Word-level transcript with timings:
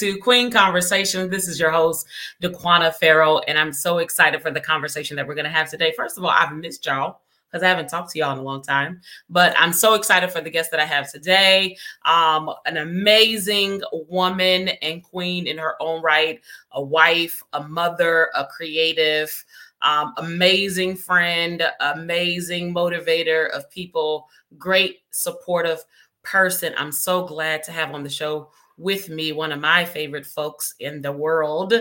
to 0.00 0.16
Queen 0.16 0.50
Conversation. 0.50 1.28
This 1.28 1.46
is 1.46 1.60
your 1.60 1.70
host, 1.70 2.06
Daquana 2.42 2.94
Farrell, 2.94 3.42
and 3.46 3.58
I'm 3.58 3.70
so 3.70 3.98
excited 3.98 4.40
for 4.40 4.50
the 4.50 4.58
conversation 4.58 5.14
that 5.16 5.28
we're 5.28 5.34
going 5.34 5.44
to 5.44 5.50
have 5.50 5.68
today. 5.68 5.92
First 5.94 6.16
of 6.16 6.24
all, 6.24 6.30
I've 6.30 6.56
missed 6.56 6.86
y'all 6.86 7.20
because 7.46 7.62
I 7.62 7.68
haven't 7.68 7.88
talked 7.88 8.10
to 8.12 8.18
y'all 8.18 8.32
in 8.32 8.38
a 8.38 8.42
long 8.42 8.62
time, 8.62 9.02
but 9.28 9.54
I'm 9.58 9.74
so 9.74 9.92
excited 9.92 10.30
for 10.30 10.40
the 10.40 10.48
guest 10.48 10.70
that 10.70 10.80
I 10.80 10.86
have 10.86 11.12
today. 11.12 11.76
Um, 12.06 12.50
an 12.64 12.78
amazing 12.78 13.82
woman 13.92 14.70
and 14.80 15.02
queen 15.02 15.46
in 15.46 15.58
her 15.58 15.74
own 15.82 16.00
right, 16.00 16.40
a 16.72 16.82
wife, 16.82 17.42
a 17.52 17.68
mother, 17.68 18.30
a 18.34 18.46
creative, 18.46 19.44
um, 19.82 20.14
amazing 20.16 20.96
friend, 20.96 21.62
amazing 21.80 22.72
motivator 22.72 23.50
of 23.50 23.70
people, 23.70 24.28
great 24.56 25.00
supportive 25.10 25.84
person 26.22 26.72
I'm 26.76 26.92
so 26.92 27.26
glad 27.26 27.62
to 27.64 27.72
have 27.72 27.92
on 27.92 28.02
the 28.02 28.10
show 28.10 28.50
with 28.80 29.08
me, 29.10 29.32
one 29.32 29.52
of 29.52 29.60
my 29.60 29.84
favorite 29.84 30.26
folks 30.26 30.74
in 30.80 31.02
the 31.02 31.12
world, 31.12 31.74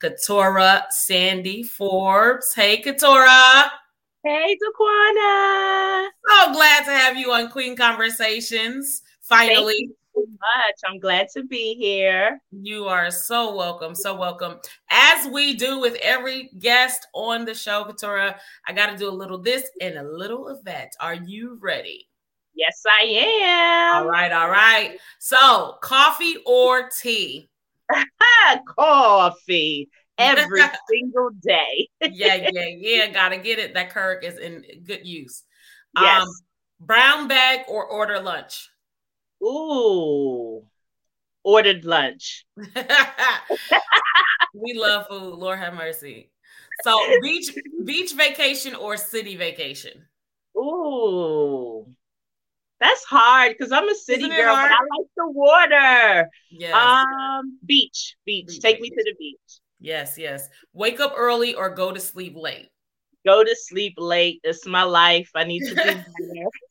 Kitorah 0.00 0.84
Sandy 0.90 1.62
Forbes. 1.62 2.54
Hey, 2.54 2.80
Kitorah. 2.80 3.68
Hey, 4.24 4.56
Daquana. 4.56 6.08
So 6.28 6.52
glad 6.52 6.84
to 6.84 6.90
have 6.92 7.16
you 7.16 7.32
on 7.32 7.50
Queen 7.50 7.76
Conversations. 7.76 9.02
Finally. 9.22 9.90
so 10.14 10.20
much. 10.30 10.74
I'm 10.86 11.00
glad 11.00 11.28
to 11.34 11.44
be 11.44 11.74
here. 11.74 12.40
You 12.52 12.84
are 12.86 13.10
so 13.10 13.54
welcome. 13.54 13.94
So 13.94 14.14
welcome. 14.14 14.56
As 14.90 15.26
we 15.28 15.54
do 15.54 15.80
with 15.80 15.96
every 16.02 16.50
guest 16.60 17.06
on 17.14 17.44
the 17.44 17.54
show, 17.54 17.84
Kitorah, 17.84 18.36
I 18.66 18.72
got 18.72 18.90
to 18.90 18.96
do 18.96 19.08
a 19.08 19.10
little 19.10 19.38
this 19.38 19.68
and 19.80 19.96
a 19.96 20.02
little 20.02 20.48
of 20.48 20.64
that. 20.64 20.90
Are 21.00 21.14
you 21.14 21.58
ready? 21.60 22.06
Yes, 22.56 22.82
I 22.86 23.02
am. 23.42 24.02
All 24.02 24.08
right, 24.08 24.32
all 24.32 24.48
right. 24.48 24.98
So, 25.18 25.76
coffee 25.82 26.36
or 26.46 26.88
tea? 26.88 27.50
coffee 28.78 29.90
every 30.16 30.62
single 30.90 31.30
day. 31.42 31.88
yeah, 32.00 32.34
yeah, 32.52 32.68
yeah. 32.68 33.06
Gotta 33.08 33.36
get 33.36 33.58
it. 33.58 33.74
That 33.74 33.92
Keurig 33.92 34.24
is 34.24 34.38
in 34.38 34.64
good 34.84 35.06
use. 35.06 35.42
Yes. 35.94 36.22
Um, 36.22 36.28
brown 36.80 37.28
bag 37.28 37.60
or 37.68 37.84
order 37.84 38.20
lunch? 38.20 38.70
Ooh, 39.42 40.64
ordered 41.44 41.84
lunch. 41.84 42.46
we 44.54 44.74
love 44.74 45.08
food. 45.08 45.34
Lord 45.34 45.58
have 45.58 45.74
mercy. 45.74 46.30
So, 46.84 46.98
beach 47.20 47.54
beach 47.84 48.14
vacation 48.14 48.74
or 48.74 48.96
city 48.96 49.36
vacation? 49.36 50.06
Ooh, 50.56 51.86
that's 52.80 53.04
hard 53.04 53.54
because 53.56 53.72
I'm 53.72 53.88
a 53.88 53.94
city 53.94 54.28
girl, 54.28 54.54
hard? 54.54 54.70
but 54.70 54.76
I 54.76 54.98
like 54.98 55.08
the 55.16 55.30
water. 55.30 56.30
Yes. 56.50 56.74
Um, 56.74 57.58
beach, 57.66 58.16
beach. 58.24 58.46
beach 58.48 58.60
Take 58.60 58.80
beach. 58.82 58.90
me 58.92 58.96
to 58.96 59.04
the 59.04 59.14
beach. 59.18 59.60
Yes, 59.80 60.16
yes. 60.18 60.48
Wake 60.72 61.00
up 61.00 61.14
early 61.16 61.54
or 61.54 61.70
go 61.70 61.92
to 61.92 62.00
sleep 62.00 62.34
late. 62.36 62.70
Go 63.24 63.42
to 63.44 63.56
sleep 63.56 63.94
late. 63.98 64.40
It's 64.44 64.66
my 64.66 64.82
life. 64.84 65.30
I 65.34 65.44
need 65.44 65.60
to 65.68 65.74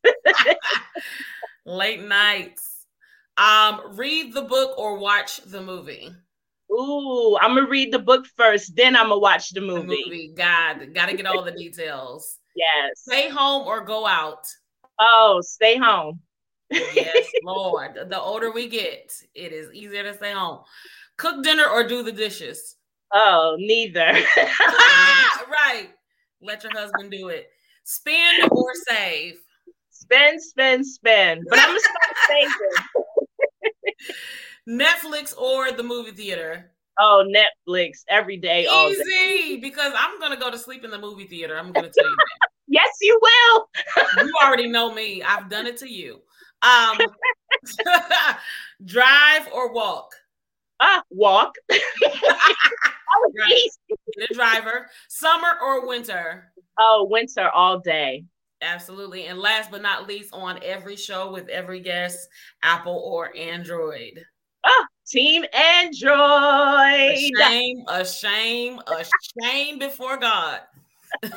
do 0.03 0.13
late 1.65 2.01
nights. 2.01 2.85
Um, 3.37 3.81
read 3.95 4.33
the 4.33 4.43
book 4.43 4.77
or 4.77 4.97
watch 4.97 5.37
the 5.45 5.61
movie. 5.61 6.09
Ooh, 6.71 7.37
I'm 7.41 7.55
gonna 7.55 7.67
read 7.67 7.91
the 7.93 7.99
book 7.99 8.25
first, 8.35 8.75
then 8.75 8.95
I'm 8.95 9.09
gonna 9.09 9.19
watch 9.19 9.51
the 9.51 9.61
movie. 9.61 9.87
The 9.87 10.03
movie. 10.05 10.33
God, 10.35 10.93
gotta 10.93 11.15
get 11.15 11.25
all 11.25 11.43
the 11.43 11.51
details. 11.51 12.39
yes. 12.55 13.01
Stay 13.07 13.29
home 13.29 13.67
or 13.67 13.81
go 13.83 14.05
out. 14.07 14.47
Oh, 14.99 15.41
stay 15.43 15.77
home. 15.77 16.19
yes, 16.69 17.31
Lord. 17.43 17.95
The 18.09 18.19
older 18.19 18.51
we 18.51 18.67
get, 18.67 19.13
it 19.33 19.51
is 19.51 19.73
easier 19.73 20.03
to 20.03 20.13
stay 20.13 20.31
home. 20.33 20.59
Cook 21.17 21.43
dinner 21.43 21.65
or 21.67 21.87
do 21.87 22.03
the 22.03 22.11
dishes? 22.11 22.75
Oh, 23.13 23.55
neither. 23.59 24.11
right. 25.47 25.89
Let 26.41 26.63
your 26.63 26.73
husband 26.73 27.11
do 27.11 27.29
it. 27.29 27.49
Spend 27.83 28.51
or 28.51 28.71
save? 28.87 29.37
Spend, 29.91 30.41
spend, 30.41 30.85
spend. 30.85 31.43
But 31.49 31.59
I'm 31.59 31.67
gonna 31.69 31.79
start 31.79 32.17
saving. 32.27 32.73
Netflix 34.67 35.37
or 35.37 35.71
the 35.71 35.83
movie 35.83 36.11
theater? 36.11 36.71
Oh, 36.99 37.25
Netflix 37.27 38.03
every 38.07 38.37
day, 38.37 38.61
Easy, 38.61 38.67
all 38.69 38.89
day. 38.89 39.59
because 39.61 39.93
I'm 39.97 40.19
gonna 40.19 40.37
go 40.37 40.49
to 40.49 40.57
sleep 40.57 40.83
in 40.83 40.91
the 40.91 40.99
movie 40.99 41.25
theater. 41.25 41.57
I'm 41.57 41.71
gonna 41.71 41.89
tell 41.89 42.03
you 42.09 42.15
that. 42.15 42.49
Yes, 42.75 42.97
you 43.01 43.17
will. 43.21 43.69
you 44.17 44.33
already 44.43 44.67
know 44.67 44.93
me. 44.93 45.23
I've 45.23 45.49
done 45.49 45.65
it 45.65 45.77
to 45.77 45.89
you. 45.89 46.19
Um, 46.61 46.97
drive 48.85 49.47
or 49.53 49.71
walk? 49.73 50.11
Uh, 50.81 51.01
walk. 51.09 51.55
The 54.17 54.27
driver. 54.33 54.87
Summer 55.07 55.57
or 55.63 55.87
winter? 55.87 56.51
Oh, 56.77 57.07
winter 57.09 57.49
all 57.49 57.79
day. 57.79 58.25
Absolutely. 58.61 59.27
And 59.27 59.39
last 59.39 59.71
but 59.71 59.81
not 59.81 60.05
least, 60.07 60.33
on 60.33 60.59
every 60.61 60.97
show 60.97 61.31
with 61.31 61.47
every 61.47 61.79
guest, 61.79 62.27
Apple 62.61 63.01
or 63.05 63.35
Android. 63.37 64.25
Ah, 64.65 64.87
Team 65.07 65.45
Android. 65.53 66.09
A 66.09 67.31
shame, 67.37 67.83
a 67.87 68.05
shame, 68.05 68.79
a 68.85 69.05
shame 69.41 69.79
before 69.79 70.17
God. 70.17 70.59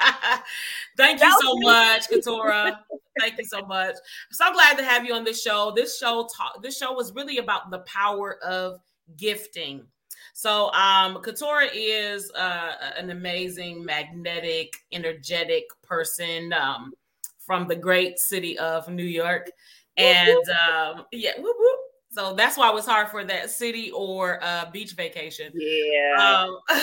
Thank 0.96 1.20
you 1.20 1.32
so 1.40 1.54
much, 1.58 2.08
Kitorah. 2.08 2.78
Thank 3.18 3.38
you 3.38 3.44
so 3.44 3.62
much. 3.62 3.96
So 4.30 4.52
glad 4.52 4.78
to 4.78 4.84
have 4.84 5.04
you 5.04 5.14
on 5.14 5.24
this 5.24 5.42
show. 5.42 5.72
This 5.74 5.98
show 5.98 6.28
talk, 6.36 6.62
this 6.62 6.76
show 6.76 6.92
was 6.92 7.14
really 7.14 7.38
about 7.38 7.70
the 7.70 7.80
power 7.80 8.38
of 8.42 8.80
gifting. 9.16 9.84
So 10.32 10.72
um 10.72 11.16
Kitorah 11.16 11.70
is 11.74 12.30
uh, 12.32 12.72
an 12.96 13.10
amazing, 13.10 13.84
magnetic, 13.84 14.74
energetic 14.92 15.64
person 15.82 16.52
um, 16.52 16.92
from 17.38 17.66
the 17.68 17.76
great 17.76 18.18
city 18.18 18.58
of 18.58 18.88
New 18.88 19.04
York. 19.04 19.50
And 19.96 20.38
um, 20.48 21.04
yeah, 21.12 21.32
whoop, 21.36 21.56
whoop. 21.58 21.78
so 22.10 22.34
that's 22.34 22.56
why 22.56 22.68
it 22.70 22.74
was 22.74 22.86
hard 22.86 23.08
for 23.08 23.24
that 23.24 23.50
city 23.50 23.90
or 23.90 24.42
uh, 24.42 24.70
beach 24.70 24.92
vacation. 24.92 25.52
Yeah. 25.54 26.44
Um, 26.46 26.58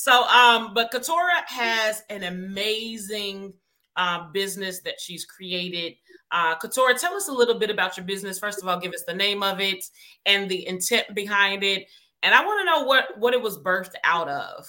So, 0.00 0.24
um, 0.28 0.72
but 0.72 0.90
Kitorah 0.90 1.44
has 1.46 2.04
an 2.08 2.22
amazing 2.22 3.52
uh, 3.96 4.30
business 4.32 4.80
that 4.80 4.98
she's 4.98 5.26
created. 5.26 5.92
Uh, 6.30 6.56
Kitorah, 6.56 6.98
tell 6.98 7.12
us 7.12 7.28
a 7.28 7.32
little 7.32 7.58
bit 7.58 7.68
about 7.68 7.98
your 7.98 8.06
business. 8.06 8.38
First 8.38 8.62
of 8.62 8.68
all, 8.68 8.80
give 8.80 8.94
us 8.94 9.04
the 9.06 9.12
name 9.12 9.42
of 9.42 9.60
it 9.60 9.84
and 10.24 10.50
the 10.50 10.66
intent 10.66 11.14
behind 11.14 11.62
it, 11.62 11.86
and 12.22 12.34
I 12.34 12.42
want 12.42 12.60
to 12.60 12.64
know 12.64 12.84
what 12.84 13.18
what 13.18 13.34
it 13.34 13.42
was 13.42 13.58
birthed 13.58 13.92
out 14.02 14.30
of. 14.30 14.66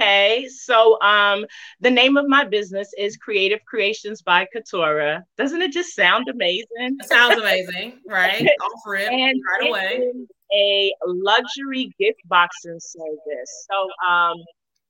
Okay, 0.00 0.48
so 0.48 0.98
um, 1.02 1.44
the 1.80 1.90
name 1.90 2.16
of 2.16 2.26
my 2.26 2.42
business 2.42 2.90
is 2.96 3.18
Kreative 3.18 3.60
Kreations 3.70 4.24
by 4.24 4.46
Kitorah. 4.56 5.24
Doesn't 5.36 5.60
it 5.60 5.72
just 5.72 5.94
sound 5.94 6.28
amazing? 6.30 6.96
It 7.00 7.04
sounds 7.06 7.38
amazing, 7.38 8.00
right? 8.08 8.48
Offer 8.62 8.94
it 8.94 9.12
and 9.12 9.38
right 9.46 9.68
away 9.68 10.12
a 10.54 10.92
luxury 11.06 11.92
gift 11.98 12.20
boxing 12.26 12.78
service. 12.80 13.66
So 13.70 14.10
um, 14.10 14.36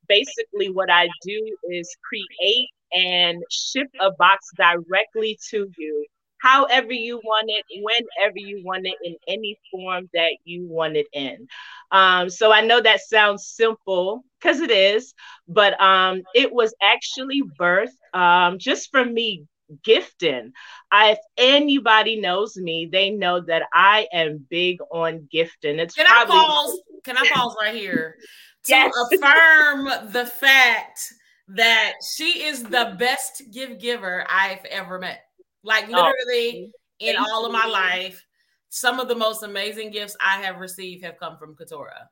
basically, 0.09 0.71
what 0.71 0.91
I 0.91 1.09
do 1.23 1.57
is 1.71 1.95
create 2.09 2.69
and 2.93 3.43
ship 3.51 3.89
a 4.01 4.11
box 4.19 4.47
directly 4.57 5.39
to 5.51 5.69
you, 5.79 6.07
however 6.39 6.93
you 6.93 7.17
want 7.25 7.47
it, 7.49 7.65
whenever 7.83 8.37
you 8.37 8.63
want 8.65 8.87
it, 8.87 8.97
in 9.03 9.17
any 9.29 9.59
form 9.71 10.09
that 10.15 10.33
you 10.45 10.67
want 10.69 10.97
it 10.97 11.07
in. 11.13 11.47
Um, 11.91 12.29
so 12.29 12.53
I 12.53 12.61
know 12.61 12.81
that 12.81 13.01
sounds 13.01 13.47
simple 13.47 14.25
because 14.41 14.61
it 14.61 14.71
is, 14.71 15.15
but 15.49 15.81
um, 15.81 16.23
it 16.35 16.53
was 16.53 16.75
actually 16.83 17.43
birthed 17.59 17.89
um, 18.15 18.59
just 18.59 18.91
from 18.91 19.15
me 19.15 19.47
gifting. 19.83 20.53
I, 20.91 21.13
if 21.13 21.19
anybody 21.37 22.21
knows 22.21 22.57
me, 22.57 22.89
they 22.91 23.11
know 23.11 23.41
that 23.41 23.65
I 23.73 24.07
am 24.13 24.47
big 24.49 24.79
on 24.91 25.29
gifting. 25.31 25.79
It's 25.79 25.95
can 25.95 26.07
probably- 26.07 26.37
I 26.37 26.45
pause? 26.45 26.81
Can 27.05 27.17
I 27.17 27.29
pause 27.33 27.57
right 27.61 27.75
here 27.75 28.17
to 28.65 28.71
yes. 28.71 28.93
affirm 29.13 30.13
the 30.13 30.27
fact 30.27 31.01
that 31.49 31.95
she 32.15 32.45
is 32.45 32.63
the 32.63 32.95
best 32.99 33.43
gift 33.53 33.81
giver 33.81 34.25
I've 34.29 34.65
ever 34.67 34.99
met? 34.99 35.25
Like 35.65 35.87
oh, 35.89 35.93
literally 35.93 36.73
oh, 36.73 36.79
in 37.01 37.17
all 37.17 37.47
of 37.47 37.53
my 37.53 37.67
life, 37.67 38.25
some 38.69 39.01
of 39.01 39.09
the 39.09 39.15
most 39.15 39.43
amazing 39.43 39.91
gifts 39.91 40.17
I 40.21 40.41
have 40.43 40.59
received 40.59 41.05
have 41.05 41.19
come 41.19 41.37
from 41.39 41.55
Kitorah. 41.55 42.07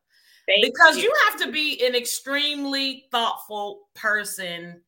Thank 0.47 0.65
because 0.65 0.97
you. 0.97 1.05
you 1.05 1.15
have 1.29 1.41
to 1.43 1.53
be 1.53 1.85
an 1.85 1.95
extremely 1.95 3.07
thoughtful 3.11 3.89
person 3.95 4.81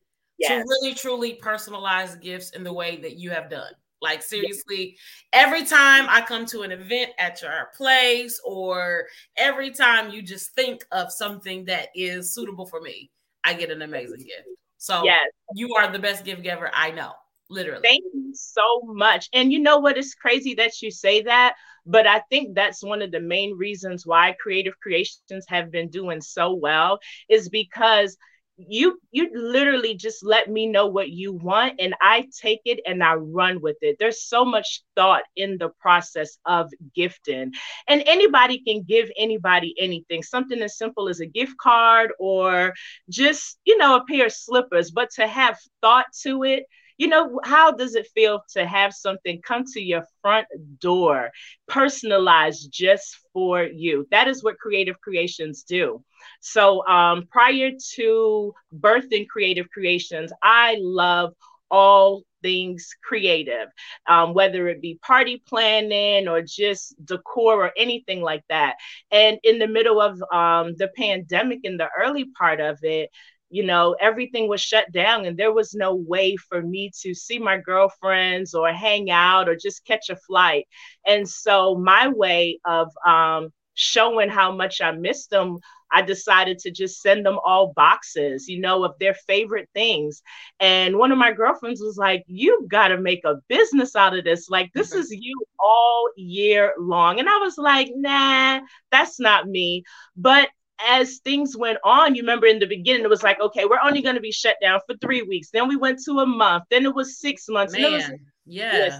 yes. 0.43 0.63
to 0.63 0.67
really 0.69 0.93
truly 0.93 1.39
personalize 1.41 2.19
gifts 2.21 2.51
in 2.51 2.63
the 2.63 2.73
way 2.73 2.97
that 2.97 3.17
you 3.17 3.31
have 3.31 3.49
done. 3.49 3.73
Like 4.01 4.21
seriously, 4.21 4.97
every 5.31 5.65
time 5.65 6.05
I 6.09 6.21
come 6.21 6.45
to 6.47 6.63
an 6.63 6.71
event 6.71 7.11
at 7.17 7.41
your 7.41 7.69
place, 7.75 8.39
or 8.43 9.05
every 9.37 9.71
time 9.71 10.11
you 10.11 10.21
just 10.21 10.53
think 10.55 10.85
of 10.91 11.09
something 11.09 11.63
that 11.65 11.87
is 11.95 12.33
suitable 12.33 12.65
for 12.65 12.81
me, 12.81 13.11
I 13.45 13.53
get 13.53 13.71
an 13.71 13.81
amazing 13.81 14.17
gift. 14.17 14.47
So 14.77 15.05
yes. 15.05 15.29
you 15.55 15.73
are 15.75 15.89
the 15.89 15.99
best 15.99 16.25
gift 16.25 16.43
giver 16.43 16.69
I 16.73 16.91
know. 16.91 17.13
literally. 17.49 17.81
Thank 17.81 18.03
you 18.13 18.31
so 18.33 18.81
much. 18.83 19.29
And 19.33 19.51
you 19.51 19.59
know 19.59 19.79
what? 19.79 19.97
It's 19.97 20.13
crazy 20.13 20.53
that 20.55 20.81
you 20.81 20.91
say 20.91 21.21
that, 21.23 21.55
but 21.85 22.07
I 22.07 22.19
think 22.29 22.55
that's 22.55 22.83
one 22.83 23.01
of 23.01 23.11
the 23.11 23.19
main 23.19 23.55
reasons 23.57 24.05
why 24.05 24.35
Kreative 24.45 24.73
Kreations 24.85 25.43
have 25.47 25.71
been 25.71 25.89
doing 25.89 26.21
so 26.21 26.53
well 26.53 26.99
is 27.29 27.49
because 27.49 28.17
you 28.57 28.99
you 29.11 29.29
literally 29.33 29.95
just 29.95 30.23
let 30.23 30.49
me 30.49 30.67
know 30.67 30.85
what 30.85 31.09
you 31.09 31.33
want 31.33 31.73
and 31.79 31.95
i 32.01 32.27
take 32.39 32.61
it 32.65 32.79
and 32.85 33.03
i 33.03 33.13
run 33.15 33.59
with 33.61 33.77
it. 33.81 33.97
There's 33.99 34.23
so 34.23 34.45
much 34.45 34.83
thought 34.95 35.23
in 35.35 35.57
the 35.57 35.69
process 35.79 36.37
of 36.45 36.69
gifting. 36.95 37.51
And 37.87 38.03
anybody 38.05 38.61
can 38.65 38.83
give 38.83 39.09
anybody 39.17 39.73
anything 39.79 40.21
something 40.23 40.61
as 40.61 40.77
simple 40.77 41.09
as 41.09 41.19
a 41.19 41.25
gift 41.25 41.57
card 41.57 42.11
or 42.19 42.73
just 43.09 43.57
you 43.65 43.77
know 43.77 43.97
a 43.97 44.05
pair 44.05 44.27
of 44.27 44.33
slippers 44.33 44.91
but 44.91 45.09
to 45.15 45.27
have 45.27 45.57
thought 45.81 46.05
to 46.21 46.43
it 46.43 46.65
you 46.97 47.07
know, 47.07 47.39
how 47.43 47.71
does 47.71 47.95
it 47.95 48.07
feel 48.13 48.43
to 48.53 48.65
have 48.65 48.93
something 48.93 49.41
come 49.41 49.63
to 49.73 49.81
your 49.81 50.03
front 50.21 50.47
door, 50.79 51.31
personalized 51.67 52.71
just 52.71 53.17
for 53.33 53.63
you? 53.63 54.07
That 54.11 54.27
is 54.27 54.43
what 54.43 54.55
Kreative 54.63 54.95
Kreations 55.05 55.63
do. 55.63 56.03
So, 56.41 56.85
um, 56.87 57.27
prior 57.31 57.71
to 57.95 58.53
birthing 58.75 59.27
Kreative 59.35 59.67
Kreations, 59.75 60.29
I 60.41 60.77
love 60.79 61.33
all 61.69 62.23
things 62.43 62.95
creative, 63.03 63.69
um, 64.07 64.33
whether 64.33 64.67
it 64.67 64.81
be 64.81 64.99
party 65.01 65.41
planning 65.47 66.27
or 66.27 66.41
just 66.41 66.93
decor 67.03 67.65
or 67.65 67.71
anything 67.75 68.21
like 68.21 68.43
that. 68.49 68.75
And 69.09 69.39
in 69.43 69.57
the 69.57 69.67
middle 69.67 69.99
of 69.99 70.21
um, 70.31 70.75
the 70.77 70.89
pandemic, 70.95 71.61
in 71.63 71.77
the 71.77 71.89
early 71.97 72.25
part 72.37 72.59
of 72.59 72.77
it, 72.83 73.09
you 73.53 73.63
know, 73.63 73.95
everything 74.01 74.47
was 74.49 74.61
shut 74.61 74.91
down 74.91 75.25
and 75.25 75.37
there 75.37 75.53
was 75.53 75.75
no 75.75 75.93
way 75.93 76.35
for 76.35 76.59
me 76.59 76.89
to 77.01 77.13
see 77.13 77.37
my 77.37 77.59
girlfriends 77.59 78.55
or 78.55 78.73
hang 78.73 79.11
out 79.11 79.47
or 79.47 79.55
just 79.55 79.85
catch 79.85 80.09
a 80.09 80.15
flight. 80.15 80.67
And 81.05 81.29
so 81.29 81.75
my 81.75 82.07
way 82.07 82.59
of 82.65 82.89
um, 83.05 83.53
showing 83.75 84.29
how 84.29 84.51
much 84.51 84.81
I 84.81 84.91
missed 84.91 85.29
them, 85.29 85.59
I 85.91 86.01
decided 86.01 86.57
to 86.59 86.71
just 86.71 86.99
send 86.99 87.27
them 87.27 87.37
all 87.45 87.73
boxes, 87.75 88.47
you 88.49 88.59
know, 88.59 88.83
of 88.83 88.95
their 88.99 89.13
favorite 89.13 89.69
things. 89.75 90.23
And 90.59 90.97
one 90.97 91.11
of 91.11 91.19
my 91.19 91.31
girlfriends 91.31 91.79
was 91.79 91.95
like, 91.95 92.23
You've 92.25 92.67
got 92.67 92.87
to 92.87 92.97
make 92.97 93.23
a 93.23 93.35
business 93.49 93.95
out 93.95 94.17
of 94.17 94.23
this. 94.23 94.49
Like, 94.49 94.71
this 94.73 94.95
is 94.95 95.11
you 95.11 95.39
all 95.59 96.09
year 96.17 96.73
long. 96.79 97.19
And 97.19 97.29
I 97.29 97.37
was 97.37 97.59
like, 97.59 97.91
Nah, 97.95 98.61
that's 98.91 99.19
not 99.19 99.47
me. 99.47 99.83
But 100.17 100.49
as 100.79 101.19
things 101.19 101.55
went 101.55 101.77
on, 101.83 102.15
you 102.15 102.21
remember 102.21 102.47
in 102.47 102.59
the 102.59 102.65
beginning, 102.65 103.03
it 103.03 103.09
was 103.09 103.23
like, 103.23 103.39
okay, 103.39 103.65
we're 103.65 103.79
only 103.83 104.01
going 104.01 104.15
to 104.15 104.21
be 104.21 104.31
shut 104.31 104.57
down 104.61 104.79
for 104.87 104.95
three 104.97 105.21
weeks. 105.21 105.49
Then 105.51 105.67
we 105.67 105.75
went 105.75 105.99
to 106.05 106.19
a 106.19 106.25
month. 106.25 106.65
Then 106.69 106.85
it 106.85 106.93
was 106.93 107.19
six 107.19 107.47
months. 107.47 107.73
Man, 107.73 107.91
was, 107.91 108.11
yeah. 108.45 108.99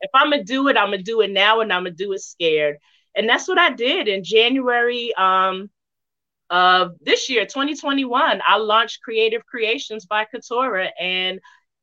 if 0.00 0.10
I'm 0.14 0.30
going 0.30 0.44
to 0.44 0.52
do 0.52 0.68
it, 0.68 0.76
I'm 0.76 0.88
going 0.88 0.98
to 0.98 1.04
do 1.04 1.20
it 1.20 1.30
now 1.30 1.60
and 1.60 1.72
I'm 1.72 1.84
going 1.84 1.96
to 1.96 2.04
do 2.04 2.12
it 2.12 2.20
scared. 2.20 2.76
And 3.14 3.28
that's 3.28 3.46
what 3.46 3.58
I 3.58 3.70
did 3.70 4.08
in 4.08 4.24
January 4.24 5.14
um, 5.14 5.70
of 6.50 6.92
this 7.00 7.28
year, 7.28 7.44
2021. 7.44 8.42
I 8.46 8.56
launched 8.56 9.00
Kreative 9.08 9.42
Kreations 9.52 10.06
by 10.06 10.26
Kitorah 10.32 10.90
and 10.98 11.38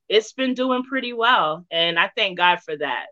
it's 0.09 0.33
been 0.33 0.53
doing 0.53 0.83
pretty 0.83 1.13
well. 1.13 1.65
And 1.71 1.97
I 1.97 2.12
thank 2.15 2.38
God 2.38 2.59
for 2.62 2.75
that. 2.75 3.07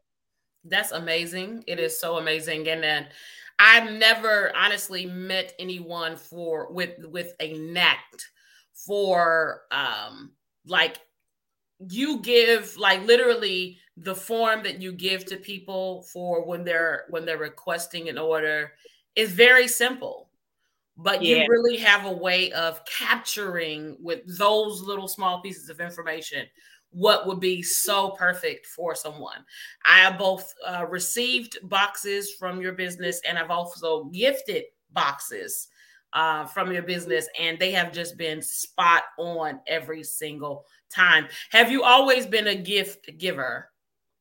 That's 0.65 0.91
amazing. 0.91 1.63
It 1.67 1.79
is 1.79 1.97
so 1.97 2.17
amazing. 2.17 2.67
And 2.67 2.83
then 2.83 3.07
I've 3.59 3.91
never 3.91 4.55
honestly 4.55 5.05
met 5.05 5.53
anyone 5.59 6.15
for 6.15 6.71
with 6.71 6.91
with 7.05 7.33
a 7.41 7.53
knack 7.53 7.99
for 8.73 9.61
um 9.71 10.31
like 10.65 10.97
you 11.79 12.21
give 12.21 12.77
like 12.77 13.05
literally 13.05 13.77
the 13.97 14.15
form 14.15 14.63
that 14.63 14.81
you 14.81 14.93
give 14.93 15.25
to 15.25 15.37
people 15.37 16.03
for 16.03 16.45
when 16.45 16.63
they're 16.63 17.05
when 17.09 17.25
they're 17.25 17.37
requesting 17.37 18.07
an 18.07 18.17
order 18.17 18.71
is 19.15 19.31
very 19.31 19.67
simple 19.67 20.29
but 20.97 21.21
yeah. 21.21 21.37
you 21.37 21.47
really 21.49 21.77
have 21.77 22.05
a 22.05 22.11
way 22.11 22.51
of 22.51 22.83
capturing 22.85 23.97
with 24.01 24.19
those 24.37 24.81
little 24.81 25.07
small 25.07 25.41
pieces 25.41 25.69
of 25.69 25.79
information 25.79 26.45
what 26.91 27.27
would 27.27 27.39
be 27.39 27.61
so 27.61 28.11
perfect 28.11 28.65
for 28.65 28.95
someone. 28.95 29.45
I 29.85 29.99
have 29.99 30.17
both 30.17 30.53
uh, 30.65 30.85
received 30.87 31.57
boxes 31.63 32.33
from 32.33 32.61
your 32.61 32.73
business 32.73 33.21
and 33.27 33.37
I've 33.37 33.51
also 33.51 34.05
gifted 34.05 34.63
boxes 34.91 35.67
uh, 36.13 36.45
from 36.45 36.71
your 36.71 36.81
business, 36.81 37.27
and 37.39 37.59
they 37.59 37.71
have 37.71 37.93
just 37.93 38.17
been 38.17 38.41
spot 38.41 39.03
on 39.17 39.59
every 39.67 40.03
single 40.03 40.65
time. 40.89 41.27
Have 41.51 41.71
you 41.71 41.83
always 41.83 42.25
been 42.25 42.47
a 42.47 42.55
gift 42.55 43.09
giver? 43.17 43.69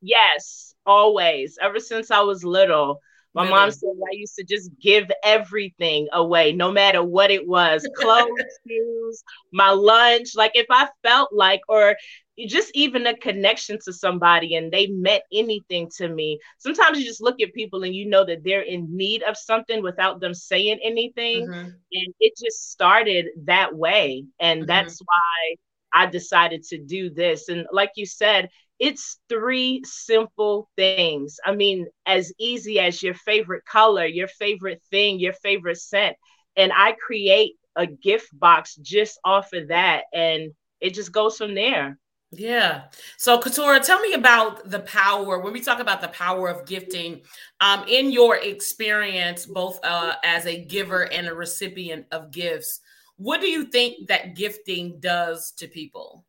Yes, 0.01 0.75
always. 0.87 1.59
Ever 1.61 1.81
since 1.81 2.11
I 2.11 2.21
was 2.21 2.45
little. 2.45 3.01
My 3.35 3.43
really? 3.43 3.55
mom 3.55 3.71
said 3.71 3.91
I 3.91 4.15
used 4.17 4.35
to 4.37 4.45
just 4.45 4.71
give 4.81 5.11
everything 5.23 6.09
away, 6.13 6.53
no 6.53 6.73
matter 6.73 7.03
what 7.03 7.31
it 7.31 7.47
was 7.47 7.87
clothes, 7.97 8.29
shoes, 8.69 9.23
my 9.53 9.71
lunch. 9.71 10.35
Like 10.35 10.53
if 10.55 10.67
I 10.71 10.89
felt 11.03 11.31
like, 11.33 11.61
or 11.69 11.97
just 12.47 12.71
even 12.75 13.07
a 13.07 13.17
connection 13.17 13.79
to 13.85 13.93
somebody 13.93 14.55
and 14.55 14.71
they 14.71 14.87
meant 14.87 15.23
anything 15.33 15.91
to 15.97 16.09
me. 16.09 16.39
Sometimes 16.59 16.99
you 16.99 17.05
just 17.05 17.23
look 17.23 17.41
at 17.41 17.53
people 17.53 17.83
and 17.83 17.95
you 17.95 18.09
know 18.09 18.25
that 18.25 18.45
they're 18.45 18.63
in 18.63 18.97
need 18.97 19.23
of 19.23 19.37
something 19.37 19.83
without 19.83 20.21
them 20.21 20.35
saying 20.35 20.79
anything. 20.83 21.49
Mm-hmm. 21.49 21.69
And 21.93 22.15
it 22.21 22.35
just 22.37 22.71
started 22.71 23.27
that 23.45 23.75
way. 23.75 24.25
And 24.39 24.61
mm-hmm. 24.61 24.67
that's 24.67 25.01
why 25.01 25.57
I 25.93 26.07
decided 26.07 26.63
to 26.65 26.79
do 26.79 27.11
this. 27.11 27.49
And 27.49 27.67
like 27.73 27.93
you 27.97 28.07
said, 28.07 28.51
it's 28.79 29.19
three 29.29 29.83
simple 29.85 30.71
things. 30.77 31.41
I 31.45 31.55
mean, 31.55 31.87
as 32.07 32.33
easy 32.39 32.79
as 32.79 33.03
your 33.03 33.15
favorite 33.15 33.65
color, 33.65 34.07
your 34.07 34.29
favorite 34.29 34.81
thing, 34.91 35.19
your 35.19 35.33
favorite 35.33 35.79
scent. 35.79 36.17
And 36.57 36.73
I 36.73 36.93
create 36.93 37.55
a 37.75 37.87
gift 37.87 38.29
box 38.33 38.77
just 38.77 39.19
off 39.25 39.53
of 39.53 39.69
that. 39.69 40.05
And 40.13 40.53
it 40.81 40.95
just 40.95 41.11
goes 41.11 41.37
from 41.37 41.55
there. 41.55 41.99
Yeah. 42.31 42.85
So, 43.17 43.41
Kitorah, 43.41 43.85
tell 43.85 44.01
me 44.01 44.13
about 44.13 44.71
the 44.71 44.81
power. 44.81 45.39
When 45.39 45.53
we 45.53 45.61
talk 45.61 45.81
about 45.81 46.03
the 46.03 46.09
power 46.09 46.49
of 46.49 46.67
gifting, 46.67 47.23
um, 47.61 47.85
in 47.89 48.13
your 48.13 48.37
experience, 48.37 49.47
both 49.47 49.81
uh, 49.83 50.15
as 50.23 50.47
a 50.47 50.65
giver 50.65 51.11
and 51.11 51.27
a 51.27 51.35
recipient 51.35 52.07
of 52.13 52.31
gifts, 52.31 52.81
what 53.17 53.41
do 53.41 53.49
you 53.49 53.65
think 53.65 54.09
that 54.09 54.37
gifting 54.37 55.01
does 55.01 55.53
to 55.53 55.69
people? 55.69 56.27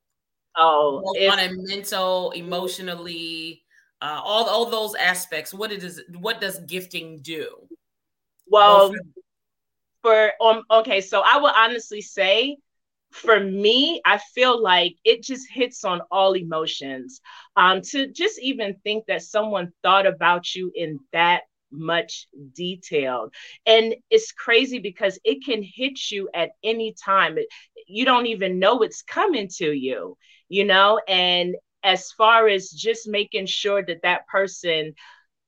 Oh, 0.56 1.04
if, 1.16 1.32
on 1.32 1.40
a 1.40 1.52
mental, 1.54 2.32
emotionally, 2.32 3.64
uh, 4.02 4.22
all 4.24 4.46
all 4.46 4.70
those 4.70 4.96
aspects. 4.96 5.54
What 5.54 5.72
it 5.72 5.84
is? 5.84 6.02
What 6.18 6.42
does 6.42 6.60
gifting 6.60 7.20
do? 7.22 7.50
Well, 8.48 8.94
for 10.02 10.32
um, 10.42 10.64
okay, 10.72 11.02
so 11.02 11.22
I 11.26 11.38
will 11.38 11.54
honestly 11.56 12.02
say 12.02 12.58
for 13.12 13.40
me, 13.40 14.02
I 14.06 14.20
feel 14.34 14.62
like 14.62 14.96
it 15.04 15.24
just 15.24 15.48
hits 15.52 15.84
on 15.84 16.02
all 16.12 16.36
emotions. 16.36 17.22
Um, 17.56 17.82
to 17.92 18.08
just 18.08 18.40
even 18.42 18.76
think 18.84 19.06
that 19.08 19.24
someone 19.24 19.72
thought 19.84 20.06
about 20.06 20.56
you 20.56 20.72
in 20.76 21.00
that 21.12 21.44
much 21.72 22.28
detail. 22.56 23.30
And 23.66 23.96
it's 24.10 24.32
crazy 24.32 24.80
because 24.80 25.20
it 25.24 25.44
can 25.46 25.64
hit 25.64 26.12
you 26.12 26.30
at 26.34 26.52
any 26.64 26.94
time. 27.04 27.38
It, 27.38 27.48
you 27.88 28.06
don't 28.06 28.28
even 28.28 28.60
know 28.60 28.82
it's 28.82 29.02
coming 29.02 29.50
to 29.58 29.72
you, 29.72 30.18
you 30.48 30.66
know? 30.66 31.00
And 31.08 31.56
as 31.84 32.12
far 32.12 32.48
as 32.48 32.70
just 32.70 33.08
making 33.08 33.46
sure 33.46 33.84
that 33.84 34.02
that 34.04 34.28
person 34.28 34.94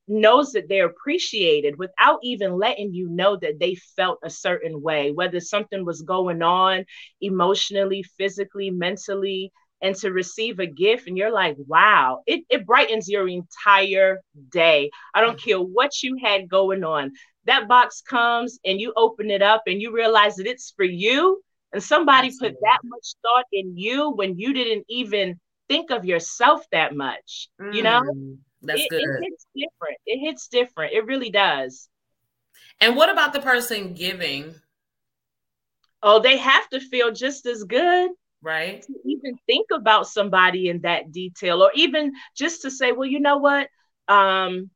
knows 0.08 0.52
that 0.52 0.68
they're 0.68 0.88
appreciated 0.88 1.78
without 1.78 2.20
even 2.24 2.58
letting 2.58 2.94
you 2.94 3.10
know 3.10 3.38
that 3.38 3.60
they 3.60 3.76
felt 3.96 4.20
a 4.24 4.30
certain 4.30 4.82
way, 4.82 5.12
whether 5.12 5.40
something 5.40 5.86
was 5.86 6.02
going 6.02 6.42
on 6.42 6.86
emotionally, 7.22 8.04
physically, 8.18 8.70
mentally, 8.70 9.52
and 9.82 9.96
to 9.96 10.12
receive 10.12 10.60
a 10.60 10.66
gift 10.66 11.08
and 11.08 11.18
you're 11.18 11.32
like, 11.32 11.56
wow, 11.66 12.22
it, 12.28 12.44
it 12.50 12.66
brightens 12.66 13.10
your 13.10 13.28
entire 13.28 14.20
day. 14.52 14.92
I 15.14 15.22
don't 15.22 15.42
care 15.42 15.58
what 15.58 16.04
you 16.04 16.18
had 16.22 16.50
going 16.50 16.84
on. 16.84 17.14
That 17.46 17.68
box 17.68 18.02
comes 18.02 18.60
and 18.64 18.80
you 18.80 18.94
open 18.96 19.32
it 19.32 19.42
up 19.42 19.64
and 19.66 19.82
you 19.82 19.92
realize 19.92 20.36
that 20.36 20.46
it's 20.46 20.74
for 20.76 20.86
you. 20.86 21.42
And 21.74 21.82
somebody 21.82 22.28
Absolutely. 22.28 22.58
put 22.58 22.62
that 22.62 22.80
much 22.84 23.16
thought 23.24 23.46
in 23.52 23.78
you 23.78 24.12
when 24.12 24.38
you 24.38 24.54
didn't 24.54 24.86
even 24.90 25.40
think 25.68 25.90
of 25.90 26.06
yourself 26.06 26.64
that 26.72 26.96
much, 26.96 27.50
mm. 27.60 27.74
you 27.74 27.82
know? 27.82 28.04
That's 28.62 28.82
it, 28.82 28.90
good. 28.90 29.02
It 29.02 29.24
hits 29.24 29.46
different. 29.56 29.98
It 30.06 30.20
hits 30.20 30.48
different. 30.48 30.94
It 30.94 31.06
really 31.06 31.30
does. 31.30 31.90
And 32.80 32.96
what 32.96 33.10
about 33.10 33.34
the 33.34 33.42
person 33.42 33.94
giving? 33.94 34.56
Oh, 36.04 36.20
they 36.20 36.38
have 36.38 36.68
to 36.70 36.80
feel 36.80 37.12
just 37.12 37.46
as 37.46 37.64
good. 37.64 38.12
Right. 38.42 38.82
To 38.82 38.94
even 39.06 39.38
think 39.46 39.68
about 39.72 40.08
somebody 40.08 40.70
in 40.70 40.82
that 40.82 41.12
detail, 41.12 41.62
or 41.62 41.72
even 41.76 42.14
just 42.36 42.64
to 42.64 42.72
say, 42.72 42.92
well, 42.92 43.08
you 43.08 43.20
know 43.20 43.38
what? 43.38 43.68
Um, 44.08 44.72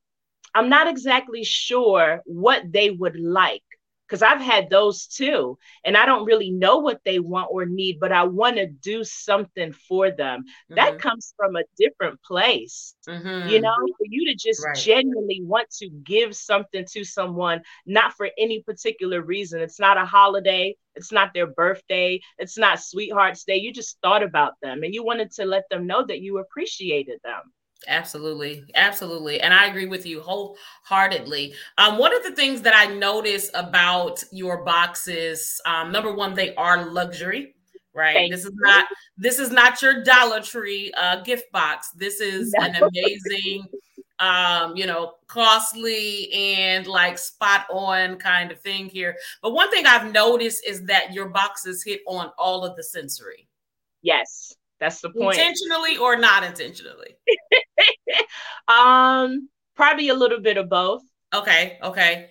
I'm 0.54 0.70
not 0.70 0.88
exactly 0.88 1.44
sure 1.44 2.22
what 2.26 2.64
they 2.72 2.92
would 2.92 3.20
like, 3.20 3.64
because 4.08 4.22
I've 4.22 4.42
had 4.42 4.70
those 4.70 5.08
too. 5.08 5.58
And 5.84 5.98
I 5.98 6.06
don't 6.06 6.26
really 6.26 6.52
know 6.52 6.78
what 6.78 7.02
they 7.06 7.20
want 7.20 7.50
or 7.52 7.66
need, 7.66 8.00
but 8.00 8.12
I 8.12 8.24
want 8.24 8.58
to 8.58 8.68
do 8.68 9.04
something 9.04 9.74
for 9.74 10.12
them. 10.12 10.42
Mm-hmm. 10.42 10.76
That 10.76 11.00
comes 11.00 11.34
from 11.38 11.56
a 11.56 11.64
different 11.78 12.22
place. 12.22 12.96
Mm-hmm. 13.08 13.50
You 13.50 13.62
know, 13.62 13.76
for 13.76 14.06
you 14.08 14.32
to 14.32 14.36
just 14.36 14.64
right. 14.64 14.76
genuinely 14.76 15.42
want 15.44 15.70
to 15.80 15.90
give 15.90 16.36
something 16.36 16.86
to 16.92 17.04
someone, 17.04 17.62
not 17.86 18.14
for 18.14 18.30
any 18.38 18.62
particular 18.62 19.22
reason. 19.22 19.62
It's 19.62 19.80
not 19.80 19.98
a 19.98 20.06
holiday, 20.06 20.76
it's 20.96 21.12
not 21.12 21.34
their 21.34 21.48
birthday, 21.48 22.22
it's 22.38 22.58
not 22.58 22.82
Sweetheart's 22.82 23.44
Day. 23.44 23.58
You 23.58 23.74
just 23.74 23.98
thought 24.02 24.24
about 24.24 24.54
them 24.62 24.84
and 24.84 24.94
you 24.94 25.04
wanted 25.04 25.32
to 25.34 25.46
let 25.46 25.64
them 25.70 25.88
know 25.88 26.06
that 26.06 26.22
you 26.22 26.38
appreciated 26.38 27.20
them. 27.24 27.42
Absolutely. 27.88 28.66
Absolutely. 28.76 29.42
And 29.42 29.54
I 29.54 29.68
agree 29.68 29.86
with 29.86 30.06
you 30.06 30.22
wholeheartedly. 30.22 31.54
Um, 31.78 31.98
one 31.98 32.16
of 32.16 32.24
the 32.24 32.32
things 32.32 32.62
that 32.64 32.76
I 32.76 32.94
notice 32.94 33.50
about 33.54 34.24
your 34.32 34.64
boxes, 34.64 35.62
um, 35.66 35.92
number 35.92 36.14
one, 36.14 36.34
they 36.34 36.56
are 36.56 36.86
luxury, 36.86 37.56
right? 37.94 38.14
Thank 38.14 38.32
this 38.32 38.46
is 38.46 38.54
not 38.56 38.86
this 39.18 39.40
is 39.40 39.52
not 39.52 39.82
your 39.82 40.04
Dollar 40.04 40.42
Tree 40.42 40.92
uh, 40.98 41.22
gift 41.22 41.52
box. 41.52 41.92
This 41.92 42.20
is 42.20 42.54
no. 42.58 42.66
an 42.66 42.76
amazing, 42.76 43.66
um, 44.20 44.76
you 44.76 44.86
know, 44.86 45.14
costly 45.28 46.32
and 46.34 46.88
like 46.88 47.18
spot 47.18 47.66
on 47.70 48.18
kind 48.18 48.52
of 48.52 48.60
thing 48.60 48.88
here. 48.88 49.16
But 49.42 49.54
one 49.54 49.70
thing 49.72 49.86
I've 49.86 50.12
noticed 50.12 50.66
is 50.68 50.84
that 50.86 51.14
your 51.14 51.30
boxes 51.30 51.84
hit 51.84 52.02
on 52.08 52.32
all 52.38 52.66
of 52.66 52.76
the 52.76 52.84
sensory. 52.84 53.48
Yes. 54.02 54.56
That's 54.80 55.02
the 55.02 55.10
point. 55.10 55.38
Intentionally 55.38 55.98
or 55.98 56.18
not 56.18 56.44
intentionally? 56.44 57.16
um, 58.68 59.50
probably 59.76 60.10
a 60.10 60.16
little 60.16 60.42
bit 60.42 60.58
of 60.58 60.70
both. 60.70 61.04
Okay, 61.34 61.78
okay. 61.82 62.30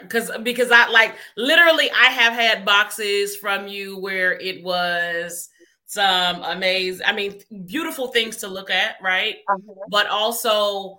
Because 0.00 0.30
because 0.42 0.70
I 0.70 0.88
like 0.88 1.14
literally 1.36 1.90
I 1.90 2.06
have 2.06 2.32
had 2.32 2.64
boxes 2.64 3.36
from 3.36 3.68
you 3.68 3.98
where 3.98 4.32
it 4.40 4.64
was 4.64 5.50
some 5.86 6.42
amazing, 6.42 7.06
I 7.06 7.12
mean, 7.12 7.40
beautiful 7.66 8.08
things 8.08 8.38
to 8.38 8.48
look 8.48 8.70
at, 8.70 8.96
right? 9.02 9.36
Uh-huh. 9.48 9.84
But 9.88 10.08
also 10.08 10.98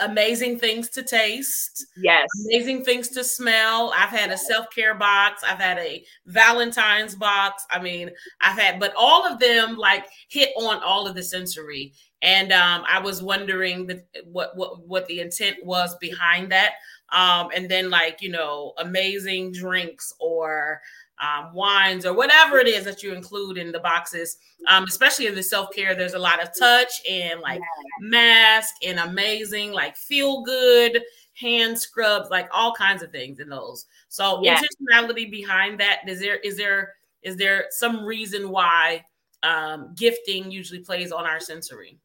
amazing 0.00 0.58
things 0.58 0.88
to 0.90 1.02
taste. 1.02 1.86
Yes. 1.96 2.28
Amazing 2.46 2.84
things 2.84 3.08
to 3.08 3.24
smell. 3.24 3.92
I've 3.96 4.10
had 4.10 4.30
a 4.30 4.38
self 4.38 4.66
care 4.74 4.94
box. 4.94 5.42
I've 5.46 5.58
had 5.58 5.78
a 5.78 6.04
Valentine's 6.26 7.14
box. 7.14 7.64
I 7.70 7.80
mean, 7.80 8.10
I've 8.40 8.58
had, 8.58 8.80
but 8.80 8.94
all 8.96 9.26
of 9.26 9.38
them 9.38 9.76
like 9.76 10.06
hit 10.28 10.50
on 10.56 10.82
all 10.82 11.06
of 11.06 11.14
the 11.14 11.22
sensory. 11.22 11.92
And 12.22 12.52
um, 12.52 12.84
I 12.88 12.98
was 12.98 13.22
wondering 13.22 13.86
the, 13.86 14.02
what 14.24 14.56
what 14.56 14.86
what 14.86 15.06
the 15.06 15.20
intent 15.20 15.56
was 15.64 15.94
behind 15.96 16.50
that. 16.52 16.74
Um, 17.10 17.50
and 17.54 17.68
then 17.70 17.90
like 17.90 18.22
you 18.22 18.30
know, 18.30 18.72
amazing 18.78 19.52
drinks 19.52 20.12
or 20.18 20.80
um, 21.20 21.52
wines 21.54 22.04
or 22.04 22.12
whatever 22.12 22.58
it 22.58 22.68
is 22.68 22.84
that 22.84 23.02
you 23.02 23.14
include 23.14 23.56
in 23.56 23.72
the 23.72 23.80
boxes. 23.80 24.36
Um, 24.68 24.84
especially 24.84 25.26
in 25.26 25.34
the 25.34 25.42
self 25.42 25.70
care, 25.74 25.94
there's 25.94 26.14
a 26.14 26.18
lot 26.18 26.42
of 26.42 26.50
touch 26.58 26.92
and 27.08 27.40
like 27.40 27.60
mask 28.00 28.74
and 28.84 28.98
amazing, 28.98 29.72
like 29.72 29.96
feel 29.96 30.42
good 30.42 31.02
hand 31.34 31.78
scrubs, 31.78 32.30
like 32.30 32.48
all 32.52 32.72
kinds 32.72 33.02
of 33.02 33.10
things 33.10 33.40
in 33.40 33.48
those. 33.48 33.86
So 34.08 34.40
yeah. 34.42 34.60
intentionality 34.60 35.30
behind 35.30 35.80
that 35.80 36.00
is 36.06 36.20
there 36.20 36.36
is 36.36 36.56
there 36.56 36.94
is 37.22 37.36
there 37.36 37.66
some 37.70 38.04
reason 38.04 38.50
why 38.50 39.04
um, 39.42 39.94
gifting 39.96 40.50
usually 40.50 40.80
plays 40.80 41.12
on 41.12 41.26
our 41.26 41.40
sensory? 41.40 41.98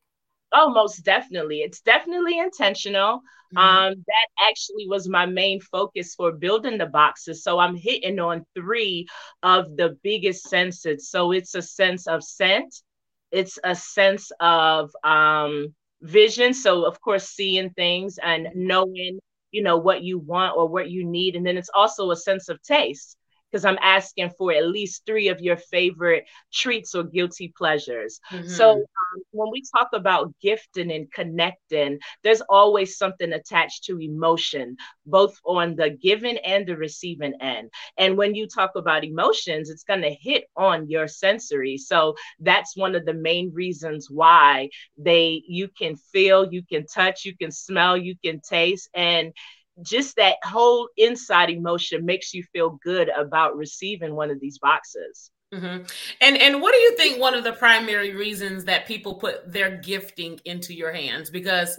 Oh, 0.54 0.70
most 0.70 1.04
definitely. 1.04 1.60
It's 1.62 1.82
definitely 1.82 2.40
intentional. 2.40 3.22
Mm-hmm. 3.54 3.58
Um, 3.58 3.94
that 4.08 4.50
actually 4.50 4.88
was 4.88 5.08
my 5.08 5.26
main 5.26 5.62
focus 5.62 6.14
for 6.16 6.32
building 6.32 6.78
the 6.78 6.86
boxes. 6.86 7.44
So 7.44 7.60
I'm 7.60 7.76
hitting 7.76 8.20
on 8.20 8.46
three 8.56 9.08
of 9.44 9.76
the 9.78 9.98
biggest 10.04 10.50
senses. 10.50 11.10
So 11.10 11.32
it's 11.32 11.56
a 11.56 11.62
sense 11.62 12.08
of 12.08 12.24
scent, 12.24 12.74
it's 13.32 13.60
a 13.64 13.76
sense 13.76 14.32
of 14.42 14.92
um, 15.04 15.74
vision. 16.02 16.54
So 16.54 16.86
of 16.86 17.00
course, 17.02 17.30
seeing 17.30 17.70
things 17.72 18.18
and 18.22 18.50
knowing, 18.54 19.20
you 19.52 19.64
know, 19.64 19.78
what 19.78 20.04
you 20.04 20.20
want 20.20 20.58
or 20.58 20.68
what 20.68 20.90
you 20.90 21.06
need, 21.06 21.36
and 21.36 21.46
then 21.46 21.58
it's 21.58 21.72
also 21.74 22.12
a 22.12 22.16
sense 22.16 22.50
of 22.50 22.62
taste 22.62 23.18
because 23.52 23.66
I'm 23.66 23.78
asking 23.82 24.32
for 24.38 24.54
at 24.54 24.68
least 24.68 25.04
three 25.06 25.28
of 25.28 25.42
your 25.42 25.58
favorite 25.58 26.26
treats 26.54 26.96
or 26.96 27.04
guilty 27.04 27.54
pleasures. 27.58 28.20
Mm-hmm. 28.32 28.48
So 28.48 28.72
um, 28.72 29.22
when 29.32 29.52
we 29.52 29.64
talk 29.78 29.90
about 29.94 30.34
gifting 30.42 30.92
and 30.92 31.12
connecting, 31.12 32.00
there's 32.24 32.42
always 32.42 32.98
something 32.98 33.34
attached 33.34 33.86
to 33.86 34.00
emotion, 34.00 34.78
both 35.06 35.38
on 35.46 35.76
the 35.76 35.90
giving 35.90 36.38
and 36.38 36.66
the 36.66 36.78
receiving 36.78 37.34
end. 37.42 37.70
And 37.98 38.18
when 38.18 38.36
you 38.36 38.48
talk 38.48 38.72
about 38.76 39.04
emotions, 39.04 39.70
it's 39.70 39.84
going 39.84 40.02
to 40.02 40.14
hit 40.14 40.46
on 40.56 40.90
your 40.90 41.08
sensory. 41.08 41.78
So 41.78 42.16
that's 42.40 42.76
one 42.78 42.96
of 42.96 43.06
the 43.06 43.14
main 43.14 43.52
reasons 43.54 44.10
why 44.10 44.70
they 44.98 45.42
you 45.48 45.68
can 45.68 45.96
feel, 45.96 46.52
you 46.52 46.64
can 46.64 46.86
touch, 46.86 47.26
you 47.26 47.36
can 47.36 47.52
smell, 47.52 47.98
you 47.98 48.16
can 48.24 48.40
taste, 48.42 48.90
and 48.94 49.34
just 49.82 50.16
that 50.18 50.36
whole 50.44 50.90
inside 50.98 51.50
emotion 51.50 52.06
makes 52.06 52.34
you 52.34 52.44
feel 52.44 52.80
good 52.84 53.10
about 53.10 53.56
receiving 53.56 54.16
one 54.16 54.30
of 54.30 54.40
these 54.40 54.60
boxes. 54.60 55.32
Mm-hmm. 55.54 55.84
And 56.22 56.38
and 56.38 56.62
what 56.62 56.74
do 56.74 56.80
you 56.80 56.96
think 56.96 57.20
one 57.20 57.34
of 57.34 57.44
the 57.44 57.54
primary 57.54 58.16
reasons 58.16 58.66
that 58.66 58.88
people 58.88 59.16
put 59.16 59.52
their 59.52 59.78
gifting 59.78 60.40
into 60.46 60.74
your 60.74 60.94
hands? 60.94 61.30
Because 61.30 61.78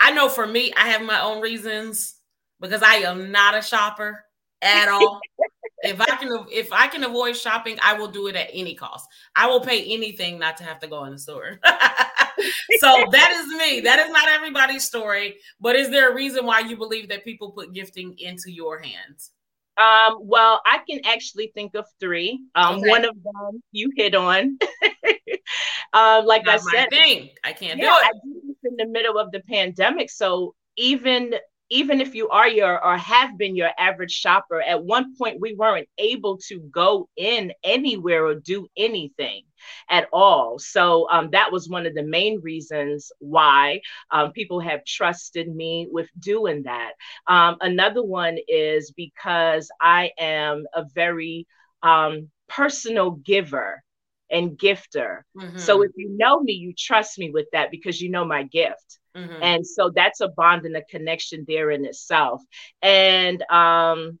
I 0.00 0.10
know 0.10 0.28
for 0.28 0.46
me, 0.46 0.72
I 0.76 0.88
have 0.88 1.02
my 1.02 1.20
own 1.20 1.40
reasons 1.40 2.16
because 2.60 2.82
I 2.82 2.96
am 2.96 3.30
not 3.30 3.56
a 3.56 3.62
shopper 3.62 4.24
at 4.60 4.88
all. 4.88 5.20
if 5.84 6.00
I 6.00 6.16
can 6.16 6.46
if 6.50 6.72
I 6.72 6.88
can 6.88 7.04
avoid 7.04 7.36
shopping, 7.36 7.78
I 7.80 7.94
will 7.94 8.08
do 8.08 8.26
it 8.26 8.34
at 8.34 8.50
any 8.52 8.74
cost. 8.74 9.06
I 9.36 9.46
will 9.46 9.60
pay 9.60 9.84
anything 9.92 10.38
not 10.38 10.56
to 10.56 10.64
have 10.64 10.80
to 10.80 10.88
go 10.88 11.04
in 11.04 11.12
the 11.12 11.18
store. 11.18 11.60
so 12.80 13.04
that 13.10 13.32
is 13.32 13.48
me. 13.56 13.80
That 13.80 13.98
is 13.98 14.10
not 14.10 14.28
everybody's 14.28 14.84
story. 14.84 15.36
But 15.60 15.76
is 15.76 15.90
there 15.90 16.10
a 16.10 16.14
reason 16.14 16.46
why 16.46 16.60
you 16.60 16.76
believe 16.76 17.08
that 17.08 17.24
people 17.24 17.52
put 17.52 17.72
gifting 17.72 18.16
into 18.18 18.50
your 18.50 18.80
hands? 18.80 19.30
Um, 19.78 20.18
well, 20.20 20.60
I 20.66 20.80
can 20.88 21.00
actually 21.04 21.50
think 21.54 21.74
of 21.74 21.86
three. 21.98 22.42
Um, 22.54 22.76
okay. 22.76 22.90
one 22.90 23.04
of 23.04 23.14
them 23.22 23.62
you 23.72 23.90
hit 23.96 24.14
on. 24.14 24.58
um, 25.92 26.24
like 26.26 26.44
not 26.44 26.54
I 26.54 26.58
said, 26.58 26.90
thing. 26.90 27.30
I 27.42 27.52
can't 27.52 27.78
yeah, 27.78 27.86
do 27.86 27.90
it. 27.90 28.06
I 28.06 28.12
did 28.12 28.42
this 28.48 28.56
in 28.64 28.76
the 28.76 28.86
middle 28.86 29.18
of 29.18 29.32
the 29.32 29.40
pandemic, 29.40 30.10
so 30.10 30.54
even 30.76 31.34
even 31.72 32.02
if 32.02 32.14
you 32.14 32.28
are 32.28 32.48
your 32.48 32.84
or 32.84 32.98
have 32.98 33.38
been 33.38 33.56
your 33.56 33.70
average 33.78 34.12
shopper, 34.12 34.60
at 34.60 34.84
one 34.84 35.16
point 35.16 35.40
we 35.40 35.54
weren't 35.54 35.88
able 35.96 36.36
to 36.48 36.60
go 36.70 37.08
in 37.16 37.50
anywhere 37.64 38.26
or 38.26 38.34
do 38.34 38.68
anything 38.76 39.42
at 39.88 40.06
all. 40.12 40.58
So 40.58 41.08
um, 41.10 41.30
that 41.32 41.50
was 41.50 41.70
one 41.70 41.86
of 41.86 41.94
the 41.94 42.02
main 42.02 42.40
reasons 42.42 43.10
why 43.20 43.80
um, 44.10 44.32
people 44.32 44.60
have 44.60 44.84
trusted 44.84 45.48
me 45.54 45.88
with 45.90 46.08
doing 46.18 46.64
that. 46.64 46.92
Um, 47.26 47.56
another 47.62 48.02
one 48.02 48.36
is 48.48 48.90
because 48.90 49.70
I 49.80 50.10
am 50.18 50.66
a 50.74 50.84
very 50.94 51.46
um, 51.82 52.28
personal 52.48 53.12
giver 53.12 53.82
and 54.32 54.58
gifter. 54.58 55.20
Mm-hmm. 55.36 55.58
So 55.58 55.82
if 55.82 55.92
you 55.96 56.16
know 56.16 56.40
me, 56.40 56.54
you 56.54 56.72
trust 56.76 57.18
me 57.18 57.30
with 57.30 57.46
that 57.52 57.70
because 57.70 58.00
you 58.00 58.10
know 58.10 58.24
my 58.24 58.42
gift. 58.44 58.98
Mm-hmm. 59.16 59.42
And 59.42 59.66
so 59.66 59.92
that's 59.94 60.20
a 60.20 60.28
bond 60.28 60.64
and 60.64 60.76
a 60.76 60.84
connection 60.84 61.44
there 61.46 61.70
in 61.70 61.84
itself. 61.84 62.42
And 62.80 63.42
um, 63.50 64.18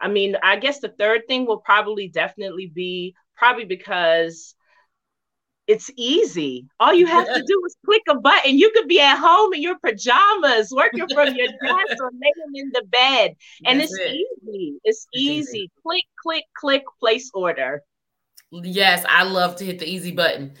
I 0.00 0.08
mean, 0.08 0.36
I 0.42 0.56
guess 0.56 0.78
the 0.78 0.88
third 0.88 1.22
thing 1.26 1.46
will 1.46 1.58
probably 1.58 2.08
definitely 2.08 2.70
be 2.72 3.14
probably 3.36 3.64
because 3.64 4.54
it's 5.66 5.90
easy. 5.96 6.66
All 6.80 6.94
you 6.94 7.06
have 7.06 7.26
to 7.26 7.42
do 7.46 7.62
is 7.66 7.76
click 7.84 8.02
a 8.08 8.14
button. 8.14 8.56
You 8.56 8.70
could 8.70 8.88
be 8.88 9.00
at 9.00 9.18
home 9.18 9.52
in 9.52 9.62
your 9.62 9.78
pajamas, 9.78 10.72
working 10.74 11.06
from 11.12 11.34
your 11.34 11.46
desk 11.62 12.00
or 12.00 12.10
laying 12.12 12.54
in 12.54 12.70
the 12.72 12.84
bed. 12.88 13.34
And 13.66 13.80
That's 13.80 13.92
it's 13.92 14.00
it. 14.00 14.14
easy. 14.14 14.78
It's, 14.84 15.06
it's 15.12 15.22
easy. 15.22 15.40
easy. 15.40 15.70
Click, 15.82 16.04
click, 16.22 16.44
click, 16.56 16.82
place 17.00 17.30
order. 17.34 17.82
Yes, 18.50 19.04
I 19.08 19.24
love 19.24 19.56
to 19.56 19.64
hit 19.64 19.78
the 19.78 19.86
easy 19.88 20.12
button. 20.12 20.54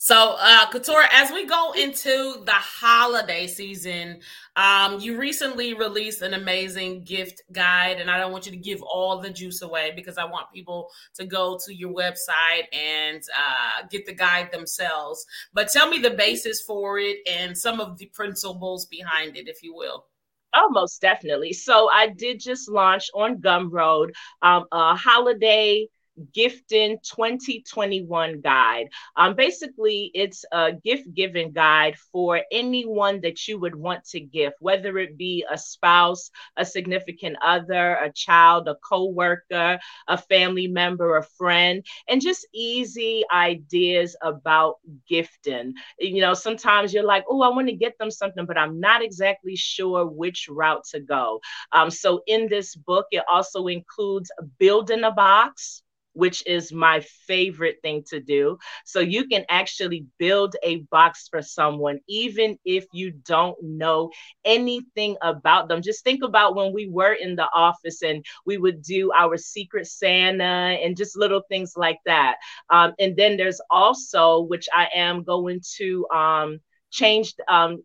So, 0.00 0.36
uh, 0.38 0.70
Kitorah, 0.70 1.08
as 1.10 1.32
we 1.32 1.44
go 1.44 1.72
into 1.72 2.42
the 2.44 2.52
holiday 2.52 3.48
season, 3.48 4.20
um, 4.54 5.00
you 5.00 5.18
recently 5.18 5.74
released 5.74 6.22
an 6.22 6.34
amazing 6.34 7.02
gift 7.02 7.42
guide, 7.50 8.00
and 8.00 8.08
I 8.08 8.18
don't 8.18 8.30
want 8.30 8.46
you 8.46 8.52
to 8.52 8.58
give 8.58 8.80
all 8.82 9.20
the 9.20 9.30
juice 9.30 9.60
away 9.62 9.92
because 9.96 10.16
I 10.16 10.24
want 10.24 10.52
people 10.54 10.88
to 11.14 11.26
go 11.26 11.58
to 11.66 11.74
your 11.74 11.92
website 11.92 12.72
and 12.72 13.20
uh, 13.36 13.86
get 13.90 14.06
the 14.06 14.14
guide 14.14 14.52
themselves. 14.52 15.26
But 15.52 15.68
tell 15.68 15.88
me 15.88 15.98
the 15.98 16.10
basis 16.10 16.62
for 16.62 17.00
it 17.00 17.18
and 17.28 17.58
some 17.58 17.80
of 17.80 17.98
the 17.98 18.06
principles 18.06 18.86
behind 18.86 19.36
it, 19.36 19.48
if 19.48 19.64
you 19.64 19.74
will. 19.74 20.06
Oh, 20.54 20.68
most 20.70 21.00
definitely. 21.00 21.52
So, 21.52 21.90
I 21.90 22.06
did 22.06 22.38
just 22.38 22.68
launch 22.68 23.10
on 23.14 23.38
Gumroad 23.38 24.10
um, 24.42 24.64
a 24.70 24.94
holiday 24.94 25.88
Gifting 26.32 26.98
2021 27.02 28.40
guide. 28.40 28.88
Um, 29.16 29.34
basically, 29.34 30.10
it's 30.14 30.44
a 30.52 30.72
gift 30.72 31.12
giving 31.14 31.52
guide 31.52 31.96
for 32.12 32.42
anyone 32.50 33.20
that 33.22 33.46
you 33.46 33.58
would 33.58 33.74
want 33.74 34.04
to 34.06 34.20
gift, 34.20 34.56
whether 34.60 34.98
it 34.98 35.16
be 35.16 35.44
a 35.50 35.58
spouse, 35.58 36.30
a 36.56 36.64
significant 36.64 37.36
other, 37.44 37.94
a 37.94 38.12
child, 38.12 38.68
a 38.68 38.76
co-worker, 38.76 39.78
a 40.08 40.18
family 40.18 40.66
member, 40.66 41.16
a 41.16 41.22
friend, 41.22 41.84
and 42.08 42.20
just 42.20 42.46
easy 42.54 43.24
ideas 43.32 44.16
about 44.22 44.76
gifting. 45.08 45.74
You 45.98 46.20
know, 46.20 46.34
sometimes 46.34 46.92
you're 46.92 47.04
like, 47.04 47.24
oh, 47.28 47.42
I 47.42 47.48
want 47.48 47.68
to 47.68 47.74
get 47.74 47.98
them 47.98 48.10
something, 48.10 48.46
but 48.46 48.58
I'm 48.58 48.80
not 48.80 49.02
exactly 49.02 49.56
sure 49.56 50.06
which 50.06 50.48
route 50.48 50.84
to 50.90 51.00
go. 51.00 51.40
Um, 51.72 51.90
so 51.90 52.22
in 52.26 52.48
this 52.48 52.74
book, 52.74 53.06
it 53.10 53.24
also 53.30 53.66
includes 53.66 54.30
building 54.58 55.04
a 55.04 55.12
box 55.12 55.82
which 56.18 56.44
is 56.48 56.72
my 56.72 56.98
favorite 57.28 57.76
thing 57.80 58.02
to 58.10 58.18
do. 58.18 58.58
So 58.84 58.98
you 58.98 59.28
can 59.28 59.44
actually 59.48 60.04
build 60.18 60.56
a 60.64 60.78
box 60.90 61.28
for 61.30 61.42
someone, 61.42 62.00
even 62.08 62.58
if 62.64 62.86
you 62.92 63.12
don't 63.12 63.56
know 63.62 64.10
anything 64.44 65.16
about 65.22 65.68
them. 65.68 65.80
Just 65.80 66.02
think 66.02 66.24
about 66.24 66.56
when 66.56 66.72
we 66.74 66.88
were 66.88 67.12
in 67.12 67.36
the 67.36 67.48
office 67.54 68.02
and 68.02 68.24
we 68.44 68.58
would 68.58 68.82
do 68.82 69.12
our 69.16 69.36
secret 69.36 69.86
Santa 69.86 70.76
and 70.82 70.96
just 70.96 71.16
little 71.16 71.42
things 71.48 71.74
like 71.76 72.00
that. 72.04 72.34
Um, 72.68 72.94
and 72.98 73.16
then 73.16 73.36
there's 73.36 73.60
also, 73.70 74.40
which 74.40 74.68
I 74.74 74.88
am 74.96 75.22
going 75.22 75.60
to 75.76 76.08
um, 76.08 76.58
change. 76.90 77.34
Um, 77.46 77.84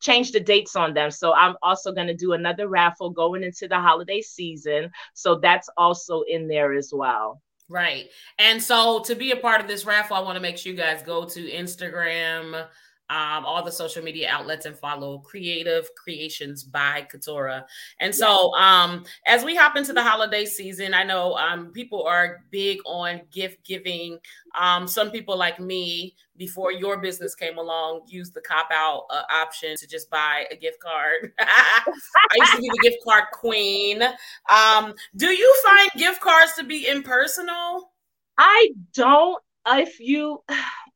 change 0.00 0.32
the 0.32 0.40
dates 0.40 0.76
on 0.76 0.92
them. 0.92 1.10
So 1.10 1.32
I'm 1.32 1.56
also 1.62 1.90
going 1.90 2.08
to 2.08 2.14
do 2.14 2.34
another 2.34 2.68
raffle 2.68 3.08
going 3.08 3.42
into 3.42 3.68
the 3.68 3.80
holiday 3.80 4.20
season. 4.20 4.90
So 5.14 5.36
that's 5.36 5.70
also 5.78 6.24
in 6.28 6.46
there 6.46 6.74
as 6.74 6.90
well. 6.92 7.40
Right. 7.68 8.10
And 8.38 8.62
so 8.62 9.02
to 9.04 9.14
be 9.14 9.30
a 9.30 9.36
part 9.36 9.60
of 9.60 9.66
this 9.66 9.86
raffle, 9.86 10.16
I 10.16 10.20
want 10.20 10.36
to 10.36 10.42
make 10.42 10.58
sure 10.58 10.70
you 10.70 10.78
guys 10.78 11.02
go 11.02 11.24
to 11.24 11.50
Instagram, 11.50 12.66
um, 13.14 13.46
all 13.46 13.62
the 13.62 13.70
social 13.70 14.02
media 14.02 14.28
outlets 14.28 14.66
and 14.66 14.76
follow 14.76 15.22
Kreative 15.24 15.86
Kreations 15.96 16.64
by 16.64 17.06
Kitorah. 17.12 17.64
And 18.00 18.12
so, 18.12 18.52
um, 18.56 19.04
as 19.24 19.44
we 19.44 19.54
hop 19.54 19.76
into 19.76 19.92
the 19.92 20.02
holiday 20.02 20.44
season, 20.44 20.94
I 20.94 21.04
know 21.04 21.34
um, 21.34 21.70
people 21.70 22.02
are 22.02 22.42
big 22.50 22.80
on 22.84 23.20
gift 23.30 23.64
giving. 23.64 24.18
Um, 24.58 24.88
some 24.88 25.12
people, 25.12 25.36
like 25.36 25.60
me, 25.60 26.16
before 26.36 26.72
your 26.72 26.96
business 26.96 27.36
came 27.36 27.56
along, 27.56 28.02
used 28.08 28.34
the 28.34 28.40
cop 28.40 28.66
out 28.72 29.04
uh, 29.10 29.22
option 29.30 29.76
to 29.76 29.86
just 29.86 30.10
buy 30.10 30.46
a 30.50 30.56
gift 30.56 30.80
card. 30.80 31.32
I 31.38 31.84
used 32.36 32.52
to 32.52 32.62
be 32.62 32.68
the 32.68 32.90
gift 32.90 33.04
card 33.06 33.24
queen. 33.32 34.02
Um, 34.50 34.92
do 35.14 35.28
you 35.28 35.62
find 35.64 35.90
gift 35.96 36.20
cards 36.20 36.54
to 36.54 36.64
be 36.64 36.88
impersonal? 36.88 37.92
I 38.36 38.70
don't. 38.92 39.40
If 39.66 40.00
you 40.00 40.42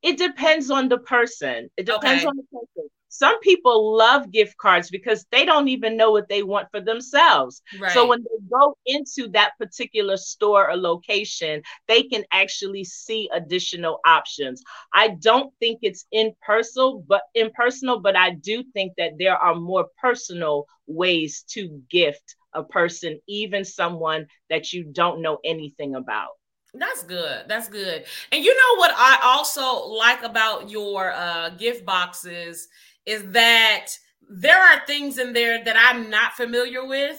it 0.03 0.19
depends 0.19 0.71
on 0.71 0.89
the 0.89 0.99
person. 0.99 1.71
It 1.77 1.87
depends 1.87 2.25
okay. 2.25 2.29
on 2.29 2.37
the 2.37 2.45
person. 2.45 2.89
Some 3.11 3.41
people 3.41 3.97
love 3.97 4.31
gift 4.31 4.57
cards 4.59 4.91
because 4.91 5.25
they 5.33 5.45
don't 5.45 5.69
even 5.69 5.97
know 5.97 6.13
what 6.13 6.29
they 6.29 6.43
want 6.43 6.69
for 6.71 6.81
themselves. 6.81 7.63
Right. 7.81 7.91
So 7.93 8.07
when 8.07 8.21
they 8.21 8.49
go 8.51 8.77
into 8.85 9.29
that 9.33 9.53
particular 9.59 10.17
store 10.19 10.71
or 10.71 10.77
location, 10.77 11.63
they 11.89 12.03
can 12.03 12.25
actually 12.33 12.85
see 12.85 13.31
additional 13.33 14.01
options. 14.07 14.63
I 14.93 15.09
don't 15.09 15.53
think 15.59 15.81
it's 15.83 16.05
impersonal, 16.13 17.05
but 17.09 17.23
impersonal, 17.35 18.01
but 18.01 18.15
I 18.15 18.31
do 18.31 18.63
think 18.75 18.93
that 18.99 19.13
there 19.19 19.37
are 19.37 19.55
more 19.55 19.87
personal 20.01 20.67
ways 20.87 21.45
to 21.55 21.83
gift 21.91 22.37
a 22.53 22.63
person, 22.63 23.21
even 23.27 23.65
someone 23.65 24.27
that 24.51 24.73
you 24.73 24.85
don't 24.85 25.23
know 25.23 25.39
anything 25.45 25.95
about. 25.95 26.33
That's 26.75 27.03
good. 27.03 27.45
That's 27.49 27.69
good. 27.69 28.05
And 28.31 28.45
you 28.45 28.55
know 28.55 28.81
what 28.81 28.93
I 28.95 29.19
also 29.23 29.87
like 29.87 30.23
about 30.23 30.71
your 30.71 31.13
uh, 31.13 31.51
gift 31.51 31.85
boxes 31.85 32.69
is 33.07 33.25
that 33.33 33.87
there 34.29 34.61
are 34.61 34.85
things 34.87 35.19
in 35.19 35.33
there 35.33 35.65
that 35.65 35.77
I'm 35.79 36.11
not 36.11 36.35
familiar 36.35 36.87
with. 36.87 37.19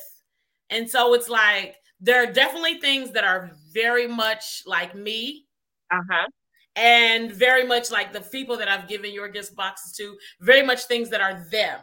And 0.69 0.87
so 0.87 1.13
it's 1.13 1.29
like 1.29 1.77
there 1.99 2.21
are 2.23 2.31
definitely 2.31 2.79
things 2.79 3.11
that 3.11 3.23
are 3.23 3.51
very 3.73 4.07
much 4.07 4.63
like 4.65 4.95
me. 4.95 5.47
Uh-huh. 5.91 6.27
And 6.75 7.31
very 7.31 7.65
much 7.65 7.91
like 7.91 8.13
the 8.13 8.21
people 8.21 8.55
that 8.57 8.67
I've 8.69 8.87
given 8.87 9.11
your 9.11 9.27
gift 9.27 9.55
boxes 9.55 9.91
to, 9.97 10.15
very 10.39 10.61
much 10.61 10.83
things 10.83 11.09
that 11.09 11.19
are 11.19 11.43
them. 11.51 11.79